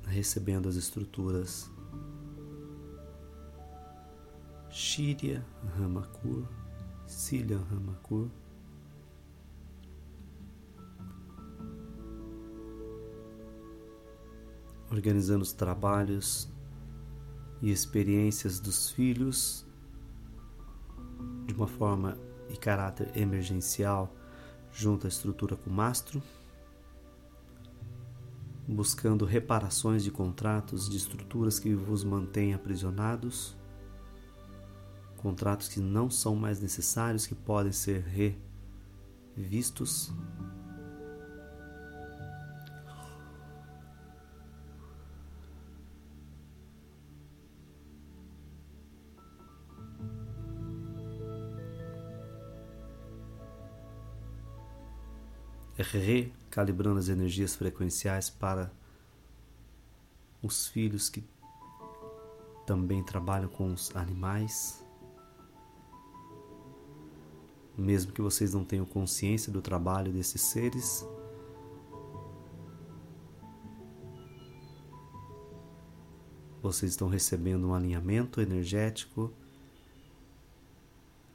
Recebendo 0.07 0.68
as 0.68 0.77
estruturas 0.77 1.70
Shirya 4.68 5.45
Ramakur, 5.79 6.47
Silya 7.13 7.59
Ramakur. 7.71 8.29
Organizando 14.91 15.43
os 15.43 15.53
trabalhos 15.53 16.51
e 17.61 17.71
experiências 17.71 18.59
dos 18.59 18.91
filhos 18.91 19.65
de 21.47 21.55
uma 21.55 21.67
forma 21.67 22.19
e 22.49 22.57
caráter 22.57 23.11
emergencial 23.17 24.15
junto 24.73 25.07
à 25.07 25.09
estrutura 25.09 25.57
com 25.57 25.71
mastro, 25.71 26.23
buscando 28.67 29.25
reparações 29.25 30.03
de 30.03 30.11
contratos 30.11 30.89
de 30.89 30.97
estruturas 30.97 31.59
que 31.59 31.75
vos 31.75 32.05
mantêm 32.05 32.55
aprisionados 32.55 33.57
contratos 35.23 35.68
que 35.68 35.79
não 35.79 36.11
são 36.11 36.35
mais 36.35 36.61
necessários, 36.61 37.27
que 37.27 37.35
podem 37.35 37.73
ser 37.73 38.05
revistos. 39.37 40.12
recalibrando 55.93 57.01
as 57.01 57.09
energias 57.09 57.57
frequenciais 57.57 58.31
para 58.31 58.73
os 60.41 60.68
filhos 60.68 61.09
que 61.09 61.25
também 62.66 63.03
trabalham 63.03 63.49
com 63.49 63.73
os 63.73 63.95
animais. 63.95 64.85
Mesmo 67.77 68.12
que 68.12 68.20
vocês 68.20 68.53
não 68.53 68.64
tenham 68.64 68.85
consciência 68.85 69.53
do 69.53 69.62
trabalho 69.62 70.12
desses 70.12 70.41
seres. 70.41 71.07
Vocês 76.62 76.93
estão 76.93 77.09
recebendo 77.09 77.66
um 77.68 77.75
alinhamento 77.75 78.41
energético 78.41 79.33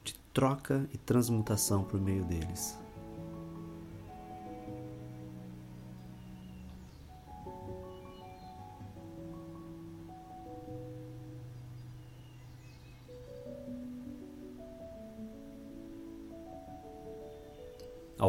de 0.02 0.14
troca 0.32 0.88
e 0.92 0.96
transmutação 0.96 1.84
por 1.84 2.00
meio 2.00 2.24
deles. 2.24 2.78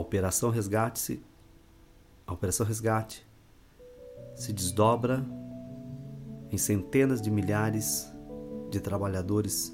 Operação 0.09 0.49
resgate 0.49 0.97
se 0.97 1.23
a 2.25 2.33
operação 2.33 2.65
resgate 2.65 3.23
se 4.35 4.51
desdobra 4.51 5.23
em 6.51 6.57
centenas 6.57 7.21
de 7.21 7.29
milhares 7.29 8.11
de 8.71 8.79
trabalhadores 8.79 9.71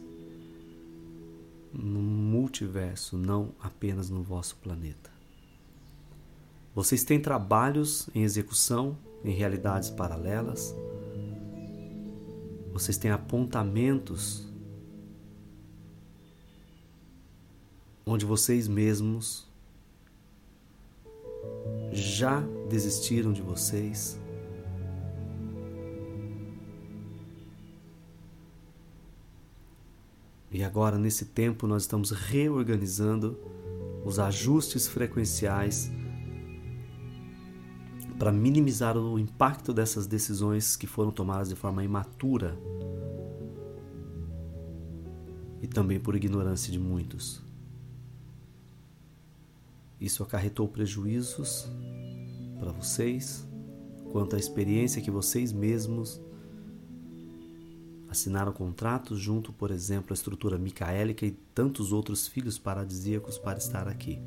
no 1.72 2.02
multiverso, 2.02 3.18
não 3.18 3.54
apenas 3.62 4.10
no 4.10 4.22
vosso 4.22 4.58
planeta. 4.58 5.10
Vocês 6.74 7.06
têm 7.06 7.22
trabalhos 7.22 8.10
em 8.14 8.24
execução 8.24 8.98
em 9.24 9.32
realidades 9.34 9.90
paralelas. 9.90 10.76
Vocês 12.74 12.98
têm 12.98 13.12
apontamentos 13.12 14.52
onde 18.06 18.26
vocês 18.26 18.68
mesmos 18.68 19.55
já 21.96 22.41
desistiram 22.70 23.32
de 23.32 23.41
vocês. 23.41 24.20
E 30.52 30.64
agora, 30.64 30.98
nesse 30.98 31.26
tempo, 31.26 31.68
nós 31.68 31.84
estamos 31.84 32.12
reorganizando 32.12 33.38
os 34.06 34.20
ajustes 34.20 34.88
frequenciais 34.88 35.91
para 38.18 38.32
minimizar 38.32 38.98
o 38.98 39.20
impacto 39.20 39.74
dessas 39.74 40.08
decisões 40.08 40.76
que 40.76 40.88
foram 40.88 41.12
tomadas 41.12 41.50
de 41.50 41.56
forma 41.56 41.84
imatura 41.84 42.58
e 45.62 45.68
também 45.68 46.00
por 46.00 46.16
ignorância 46.16 46.72
de 46.72 46.80
muitos. 46.80 47.45
Isso 50.06 50.22
acarretou 50.22 50.68
prejuízos 50.68 51.68
para 52.60 52.72
vocês, 52.72 53.43
quanto 54.12 54.36
à 54.36 54.39
experiência 54.39 55.01
que 55.01 55.10
vocês 55.10 55.51
mesmos 55.51 56.22
assinaram 58.08 58.53
contratos 58.53 59.20
junto, 59.20 59.51
por 59.51 59.72
exemplo, 59.72 60.12
à 60.12 60.14
estrutura 60.14 60.60
micaélica 60.60 61.26
e 61.26 61.32
tantos 61.32 61.91
outros 61.91 62.28
filhos 62.28 62.60
paradisíacos 62.60 63.39
para 63.39 63.58
estar 63.58 63.88
aqui. 63.88 64.22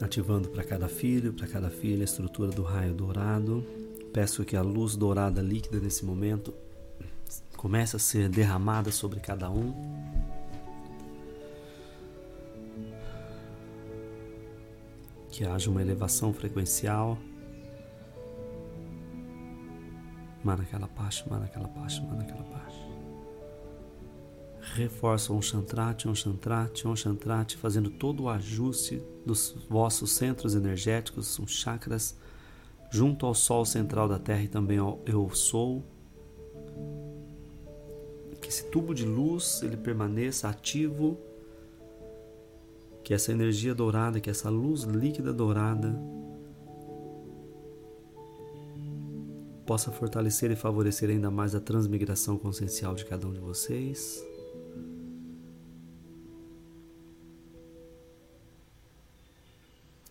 Ativando 0.00 0.48
para 0.48 0.62
cada 0.62 0.88
filho, 0.88 1.32
para 1.32 1.46
cada 1.46 1.70
filha 1.70 2.02
a 2.02 2.04
estrutura 2.04 2.50
do 2.50 2.62
raio 2.62 2.94
dourado. 2.94 3.64
Peço 4.12 4.44
que 4.44 4.56
a 4.56 4.62
luz 4.62 4.96
dourada 4.96 5.42
líquida 5.42 5.78
nesse 5.78 6.04
momento 6.04 6.54
comece 7.56 7.96
a 7.96 7.98
ser 7.98 8.28
derramada 8.28 8.92
sobre 8.92 9.20
cada 9.20 9.50
um. 9.50 9.74
Que 15.30 15.44
haja 15.44 15.70
uma 15.70 15.82
elevação 15.82 16.32
frequencial. 16.32 17.18
Mana 20.42 20.62
aquela 20.62 20.88
parte, 20.88 21.28
mana 21.28 21.44
aquela 21.46 21.68
parte, 21.68 22.00
mana 22.02 22.22
aquela 22.22 22.44
parte. 22.44 22.95
Reforça 24.76 25.32
um 25.32 25.40
chantrate, 25.40 26.08
um 26.08 26.14
chantrate, 26.14 26.86
um 26.86 26.94
chantrate, 26.94 27.56
fazendo 27.56 27.90
todo 27.90 28.24
o 28.24 28.28
ajuste 28.28 29.02
dos 29.24 29.56
vossos 29.68 30.12
centros 30.12 30.54
energéticos, 30.54 31.38
os 31.38 31.50
chakras, 31.50 32.16
junto 32.90 33.26
ao 33.26 33.34
Sol 33.34 33.64
central 33.64 34.08
da 34.08 34.18
Terra 34.18 34.42
e 34.42 34.48
também 34.48 34.78
ao 34.78 35.00
Eu 35.06 35.28
Sou. 35.30 35.82
Que 38.40 38.48
esse 38.48 38.64
tubo 38.70 38.94
de 38.94 39.04
luz 39.04 39.60
ele 39.62 39.76
permaneça 39.76 40.48
ativo, 40.48 41.18
que 43.02 43.14
essa 43.14 43.32
energia 43.32 43.74
dourada, 43.74 44.20
que 44.20 44.30
essa 44.30 44.48
luz 44.48 44.82
líquida 44.82 45.32
dourada 45.32 45.98
possa 49.66 49.90
fortalecer 49.90 50.50
e 50.52 50.56
favorecer 50.56 51.10
ainda 51.10 51.30
mais 51.30 51.54
a 51.54 51.60
transmigração 51.60 52.38
consciencial 52.38 52.94
de 52.94 53.04
cada 53.04 53.26
um 53.26 53.32
de 53.32 53.40
vocês. 53.40 54.24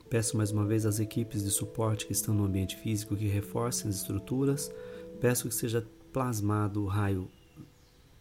Peço 0.10 0.38
mais 0.38 0.52
uma 0.52 0.66
vez 0.66 0.86
às 0.86 1.00
equipes 1.00 1.44
de 1.44 1.50
suporte 1.50 2.06
que 2.06 2.14
estão 2.14 2.34
no 2.34 2.46
ambiente 2.46 2.76
físico 2.76 3.16
que 3.16 3.28
reforcem 3.28 3.90
as 3.90 3.98
estruturas. 3.98 4.72
Peço 5.20 5.50
que 5.50 5.56
seja 5.56 5.86
plasmado 6.14 6.84
o 6.84 6.88
raio 6.88 7.28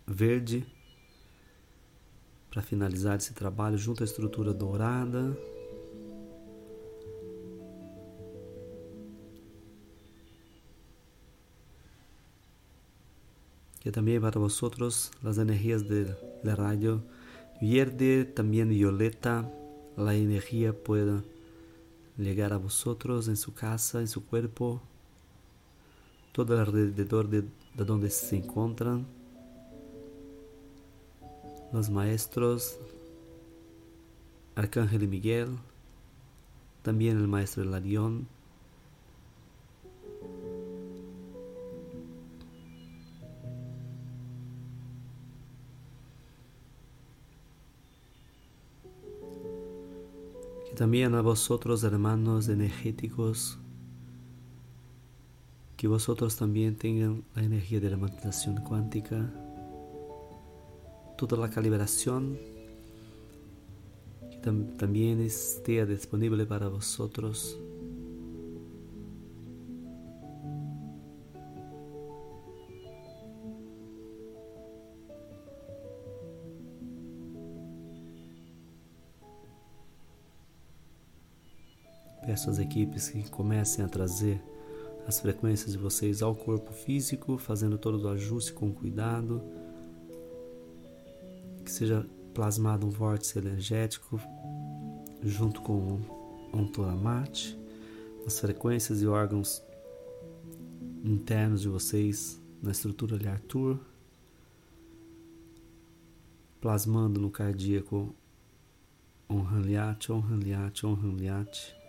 verde 0.06 0.66
para 2.50 2.62
finalizar 2.62 3.16
esse 3.16 3.34
trabalho 3.34 3.76
junto 3.76 4.02
à 4.02 4.04
estrutura 4.04 4.54
dourada. 4.54 5.36
Que 13.80 13.90
também 13.90 14.18
para 14.18 14.40
vosotros 14.40 15.10
as 15.22 15.36
energias 15.36 15.82
de 15.82 16.06
la 16.42 16.54
radio 16.54 17.02
verde, 17.60 18.24
também 18.34 18.64
violeta, 18.64 19.46
a 19.96 20.14
energia 20.16 20.72
pueda 20.72 21.22
llegar 22.16 22.52
a 22.52 22.58
vosotros 22.58 23.28
en 23.28 23.36
su 23.36 23.54
casa, 23.54 24.00
en 24.00 24.08
su 24.08 24.24
cuerpo, 24.24 24.80
todo 26.32 26.58
alrededor 26.58 27.28
de, 27.28 27.42
de 27.42 27.84
donde 27.84 28.10
se 28.10 28.36
encuentran, 28.36 29.06
los 31.72 31.90
maestros, 31.90 32.78
Arcángel 34.54 35.08
Miguel, 35.08 35.48
también 36.82 37.16
el 37.16 37.26
maestro 37.26 37.64
Larión, 37.64 38.28
también 50.74 51.14
a 51.14 51.20
vosotros, 51.20 51.84
hermanos 51.84 52.48
energéticos, 52.48 53.58
que 55.76 55.86
vosotros 55.86 56.36
también 56.36 56.76
tengan 56.76 57.24
la 57.34 57.44
energía 57.44 57.78
de 57.78 57.90
la 57.90 57.96
meditación 57.96 58.56
cuántica, 58.56 59.32
toda 61.16 61.38
la 61.38 61.48
calibración 61.48 62.38
que 64.30 64.38
tam 64.38 64.76
también 64.76 65.20
esté 65.20 65.86
disponible 65.86 66.44
para 66.44 66.68
vosotros. 66.68 67.56
Às 82.34 82.58
equipes 82.58 83.08
que 83.08 83.30
comecem 83.30 83.84
a 83.84 83.88
trazer 83.88 84.42
as 85.06 85.20
frequências 85.20 85.72
de 85.72 85.78
vocês 85.78 86.20
ao 86.20 86.34
corpo 86.34 86.72
físico, 86.72 87.38
fazendo 87.38 87.78
todo 87.78 88.02
o 88.02 88.08
ajuste 88.08 88.52
com 88.52 88.72
cuidado. 88.72 89.40
Que 91.64 91.70
seja 91.70 92.04
plasmado 92.34 92.86
um 92.86 92.90
vórtice 92.90 93.38
energético 93.38 94.20
junto 95.22 95.62
com 95.62 96.00
um 96.52 96.66
Toramate, 96.66 97.56
as 98.26 98.38
frequências 98.40 99.00
e 99.00 99.06
órgãos 99.06 99.62
internos 101.04 101.60
de 101.60 101.68
vocês 101.68 102.40
na 102.60 102.72
estrutura 102.72 103.16
de 103.16 103.28
Arthur, 103.28 103.78
plasmando 106.60 107.20
no 107.20 107.30
cardíaco 107.30 108.14
um 109.28 109.40
Hanliat, 109.40 110.10
um 110.10 110.20
Hanliat, 110.20 110.84
um 110.84 110.94
Hanliat. 110.94 111.83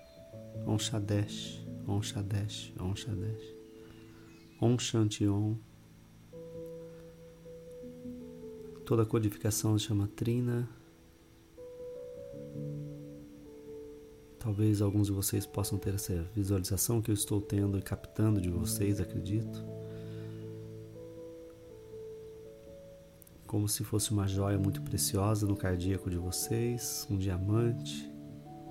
Om 0.65 0.79
Shadesh, 0.79 1.65
Om 1.87 2.01
Shadesh, 2.01 2.73
Om 2.79 2.95
Shadesh, 2.95 3.55
Om 4.61 4.79
Shanti 4.79 5.27
Om. 5.27 5.57
Toda 8.85 9.03
a 9.03 9.05
codificação 9.05 9.77
chama 9.79 10.07
Trina. 10.15 10.69
Talvez 14.37 14.79
alguns 14.79 15.07
de 15.07 15.13
vocês 15.13 15.43
possam 15.43 15.79
ter 15.79 15.95
essa 15.95 16.23
visualização 16.35 17.01
que 17.01 17.09
eu 17.09 17.15
estou 17.15 17.41
tendo 17.41 17.79
e 17.79 17.81
captando 17.81 18.39
de 18.39 18.49
vocês, 18.49 18.99
acredito. 18.99 19.65
Como 23.47 23.67
se 23.67 23.83
fosse 23.83 24.11
uma 24.11 24.27
joia 24.27 24.57
muito 24.59 24.83
preciosa 24.83 25.47
no 25.47 25.55
cardíaco 25.55 26.11
de 26.11 26.17
vocês, 26.17 27.07
um 27.09 27.17
diamante 27.17 28.07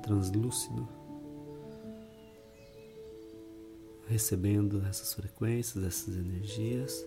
translúcido. 0.01 1.04
Recebendo 4.09 4.85
essas 4.87 5.15
frequências, 5.15 5.85
essas 5.85 6.17
energias. 6.17 7.05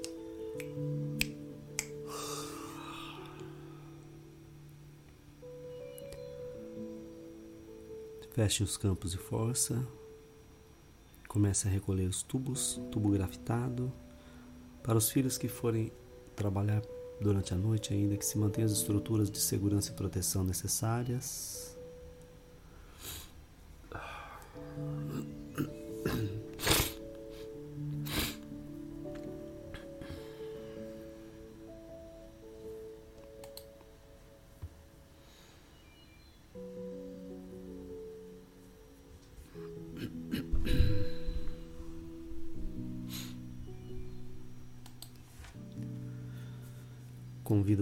Feche 8.38 8.62
os 8.62 8.78
campos 8.78 9.14
de 9.14 9.18
força. 9.18 9.84
Comece 11.28 11.68
a 11.68 11.72
recolher 11.72 12.08
os 12.08 12.22
tubos, 12.22 12.80
tubo 12.91 13.10
grafitado. 13.10 13.91
Para 14.84 14.95
os 14.95 15.10
filhos 15.10 15.39
que 15.39 15.48
forem 15.48 15.91
trabalhar 16.36 16.84
durante 17.20 17.56
a 17.56 17.58
noite 17.58 17.95
ainda, 17.95 18.16
que 18.16 18.24
se 18.24 18.38
mantenham 18.38 18.68
as 18.68 18.74
estruturas 18.74 19.32
de 19.32 19.39
segurança 19.39 19.91
e 19.91 19.95
proteção 19.95 20.43
necessárias. 20.43 21.66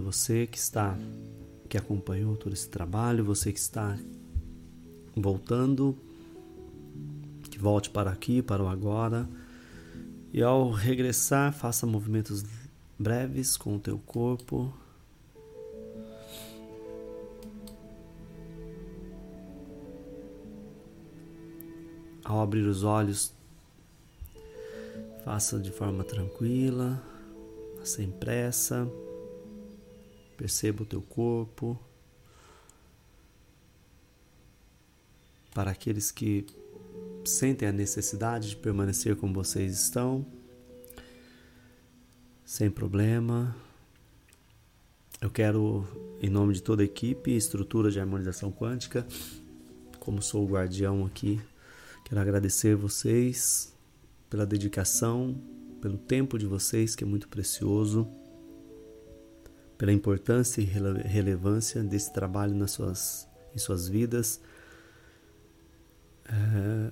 Você 0.06 0.46
que 0.46 0.60
está, 0.60 0.96
que 1.68 1.76
acompanhou 1.80 2.38
todo 2.38 2.54
esse 2.54 2.70
trabalho, 2.70 3.26
você 3.26 3.52
que 3.52 3.58
está 3.58 3.98
voltando, 5.16 5.98
que 7.50 7.58
volte 7.58 7.90
para 7.90 8.12
aqui, 8.12 8.40
para 8.40 8.62
o 8.62 8.68
agora. 8.68 9.28
E 10.32 10.44
ao 10.44 10.70
regressar, 10.70 11.52
faça 11.52 11.88
movimentos 11.88 12.44
breves 13.00 13.58
com 13.58 13.78
o 13.78 13.80
teu 13.80 13.98
corpo. 13.98 14.72
Ao 22.24 22.42
abrir 22.42 22.68
os 22.68 22.84
olhos, 22.84 23.34
faça 25.24 25.60
de 25.60 25.72
forma 25.72 26.04
tranquila, 26.04 27.02
sem 27.84 28.12
pressa. 28.12 28.88
Perceba 30.38 30.84
o 30.84 30.86
teu 30.86 31.02
corpo. 31.02 31.80
Para 35.54 35.72
aqueles 35.72 36.12
que 36.12 36.46
sentem 37.24 37.68
a 37.68 37.72
necessidade 37.72 38.50
de 38.50 38.56
permanecer 38.56 39.16
como 39.16 39.34
vocês 39.34 39.74
estão, 39.74 40.26
sem 42.44 42.70
problema. 42.70 43.56
Eu 45.22 45.30
quero, 45.30 45.88
em 46.22 46.30
nome 46.30 46.54
de 46.54 46.62
toda 46.62 46.84
a 46.84 46.86
equipe, 46.86 47.32
estrutura 47.36 47.90
de 47.90 48.00
harmonização 48.00 48.52
quântica, 48.52 49.08
como 50.00 50.22
sou 50.22 50.46
o 50.46 50.50
guardião 50.50 51.06
aqui, 51.06 51.42
quero 52.04 52.22
agradecer 52.22 52.76
vocês 52.76 53.74
pela 54.30 54.46
dedicação, 54.46 55.42
pelo 55.82 55.98
tempo 55.98 56.38
de 56.38 56.46
vocês, 56.46 56.96
que 56.96 57.04
é 57.04 57.08
muito 57.08 57.28
precioso 57.28 58.08
pela 59.78 59.92
importância 59.92 60.62
e 60.62 60.64
relevância 60.64 61.84
desse 61.84 62.12
trabalho 62.14 62.56
nas 62.56 62.72
suas, 62.72 63.28
em 63.54 63.58
suas 63.58 63.88
vidas. 63.88 64.40
É, 66.26 66.92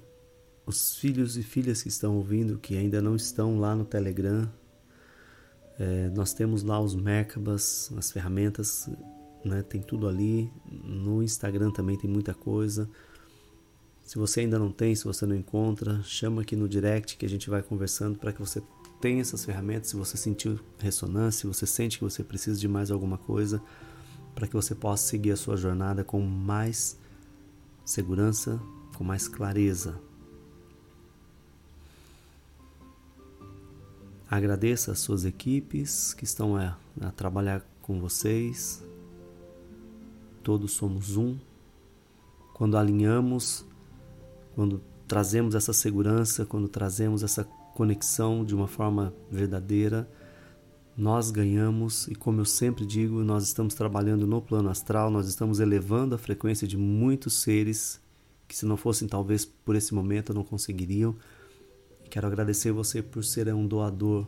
os 0.66 0.96
filhos 0.96 1.38
e 1.38 1.44
filhas 1.44 1.82
que 1.82 1.90
estão 1.90 2.16
ouvindo, 2.16 2.58
que 2.58 2.78
ainda 2.78 3.02
não 3.02 3.16
estão 3.16 3.60
lá 3.60 3.76
no 3.76 3.86
Telegram, 3.86 4.50
é, 5.80 6.10
nós 6.10 6.34
temos 6.34 6.64
lá 6.64 6.80
os 6.80 6.96
Merkabas, 6.96 7.92
as 7.98 8.12
ferramentas, 8.12 8.90
né, 9.44 9.62
tem 9.64 9.82
tudo 9.82 10.08
ali. 10.08 10.52
No 10.66 11.24
Instagram 11.24 11.72
também 11.72 11.98
tem 11.98 12.10
muita 12.10 12.34
coisa. 12.34 12.90
Se 14.04 14.18
você 14.18 14.42
ainda 14.42 14.60
não 14.60 14.72
tem, 14.72 14.94
se 14.96 15.06
você 15.06 15.26
não 15.26 15.36
encontra, 15.36 16.02
chama 16.04 16.42
aqui 16.42 16.56
no 16.56 16.68
direct 16.68 17.18
que 17.18 17.26
a 17.26 17.30
gente 17.30 17.50
vai 17.50 17.64
conversando 17.64 18.20
para 18.20 18.34
que 18.34 18.40
você 18.40 18.62
tenha 19.04 19.20
essas 19.20 19.44
ferramentas. 19.44 19.90
Se 19.90 19.98
você 19.98 20.16
sentiu 20.16 20.58
ressonância, 20.80 21.42
se 21.42 21.48
você 21.48 21.68
sente 21.68 21.98
que 21.98 22.06
você 22.06 22.24
precisa 22.24 22.58
de 22.58 22.70
mais 22.70 22.90
alguma 22.90 23.18
coisa, 23.18 23.62
para 24.34 24.48
que 24.48 24.54
você 24.54 24.74
possa 24.74 25.06
seguir 25.06 25.32
a 25.32 25.36
sua 25.36 25.58
jornada 25.58 26.06
com 26.06 26.22
mais 26.22 26.98
segurança, 27.84 28.62
com 28.96 29.04
mais 29.04 29.28
clareza. 29.28 30.00
Agradeça 34.32 34.94
as 34.94 35.00
suas 35.00 35.26
equipes 35.26 36.14
que 36.14 36.24
estão 36.24 36.56
a, 36.56 36.78
a 37.02 37.12
trabalhar 37.12 37.62
com 37.82 38.00
vocês. 38.00 38.82
Todos 40.42 40.72
somos 40.72 41.18
um. 41.18 41.38
Quando 42.54 42.78
alinhamos, 42.78 43.66
quando 44.56 44.82
trazemos 45.10 45.56
essa 45.56 45.74
segurança, 45.74 46.46
quando 46.46 46.70
trazemos 46.70 47.22
essa 47.22 47.46
conexão 47.74 48.46
de 48.46 48.56
uma 48.56 48.68
forma 48.68 49.14
verdadeira, 49.30 50.10
nós 50.96 51.32
ganhamos 51.32 52.08
e 52.08 52.16
como 52.16 52.42
eu 52.42 52.46
sempre 52.46 52.86
digo, 52.86 53.24
nós 53.24 53.44
estamos 53.44 53.74
trabalhando 53.74 54.28
no 54.28 54.42
plano 54.42 54.70
astral, 54.70 55.10
nós 55.10 55.28
estamos 55.28 55.60
elevando 55.60 56.14
a 56.14 56.18
frequência 56.18 56.68
de 56.68 56.78
muitos 56.78 57.34
seres 57.42 58.00
que 58.48 58.56
se 58.56 58.66
não 58.66 58.78
fossem 58.78 59.08
talvez 59.08 59.44
por 59.44 59.76
esse 59.76 59.94
momento 59.94 60.34
não 60.34 60.44
conseguiriam. 60.44 61.16
Quero 62.10 62.28
agradecer 62.28 62.72
você 62.72 63.02
por 63.02 63.24
ser 63.24 63.52
um 63.54 63.66
doador 63.66 64.28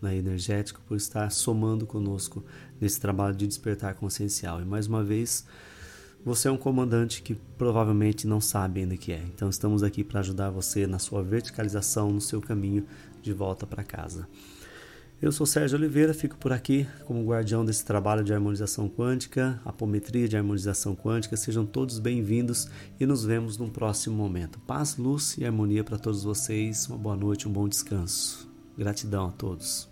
né, 0.00 0.16
energético, 0.16 0.80
por 0.88 0.96
estar 0.96 1.30
somando 1.30 1.86
conosco 1.86 2.42
nesse 2.80 2.98
trabalho 2.98 3.36
de 3.36 3.46
despertar 3.46 3.94
consciencial. 3.94 4.62
E 4.62 4.64
mais 4.64 4.86
uma 4.86 5.04
vez, 5.04 5.46
você 6.24 6.48
é 6.48 6.50
um 6.50 6.56
comandante 6.56 7.22
que 7.22 7.34
provavelmente 7.34 8.26
não 8.26 8.40
sabe 8.40 8.80
ainda 8.80 8.94
o 8.94 8.98
que 8.98 9.12
é. 9.12 9.22
Então 9.34 9.48
estamos 9.48 9.82
aqui 9.82 10.04
para 10.04 10.20
ajudar 10.20 10.50
você 10.50 10.86
na 10.86 10.98
sua 10.98 11.22
verticalização, 11.22 12.12
no 12.12 12.20
seu 12.20 12.40
caminho 12.40 12.86
de 13.20 13.32
volta 13.32 13.66
para 13.66 13.82
casa. 13.82 14.28
Eu 15.20 15.30
sou 15.30 15.46
Sérgio 15.46 15.78
Oliveira, 15.78 16.12
fico 16.12 16.36
por 16.36 16.52
aqui 16.52 16.84
como 17.06 17.24
guardião 17.24 17.64
desse 17.64 17.84
trabalho 17.84 18.24
de 18.24 18.34
harmonização 18.34 18.88
quântica, 18.88 19.60
apometria 19.64 20.28
de 20.28 20.36
harmonização 20.36 20.96
quântica. 20.96 21.36
Sejam 21.36 21.64
todos 21.64 22.00
bem-vindos 22.00 22.68
e 22.98 23.06
nos 23.06 23.24
vemos 23.24 23.56
num 23.56 23.70
próximo 23.70 24.16
momento. 24.16 24.58
Paz, 24.60 24.96
luz 24.96 25.36
e 25.38 25.44
harmonia 25.44 25.84
para 25.84 25.98
todos 25.98 26.24
vocês. 26.24 26.88
Uma 26.88 26.98
boa 26.98 27.16
noite, 27.16 27.48
um 27.48 27.52
bom 27.52 27.68
descanso. 27.68 28.48
Gratidão 28.76 29.28
a 29.28 29.30
todos. 29.30 29.91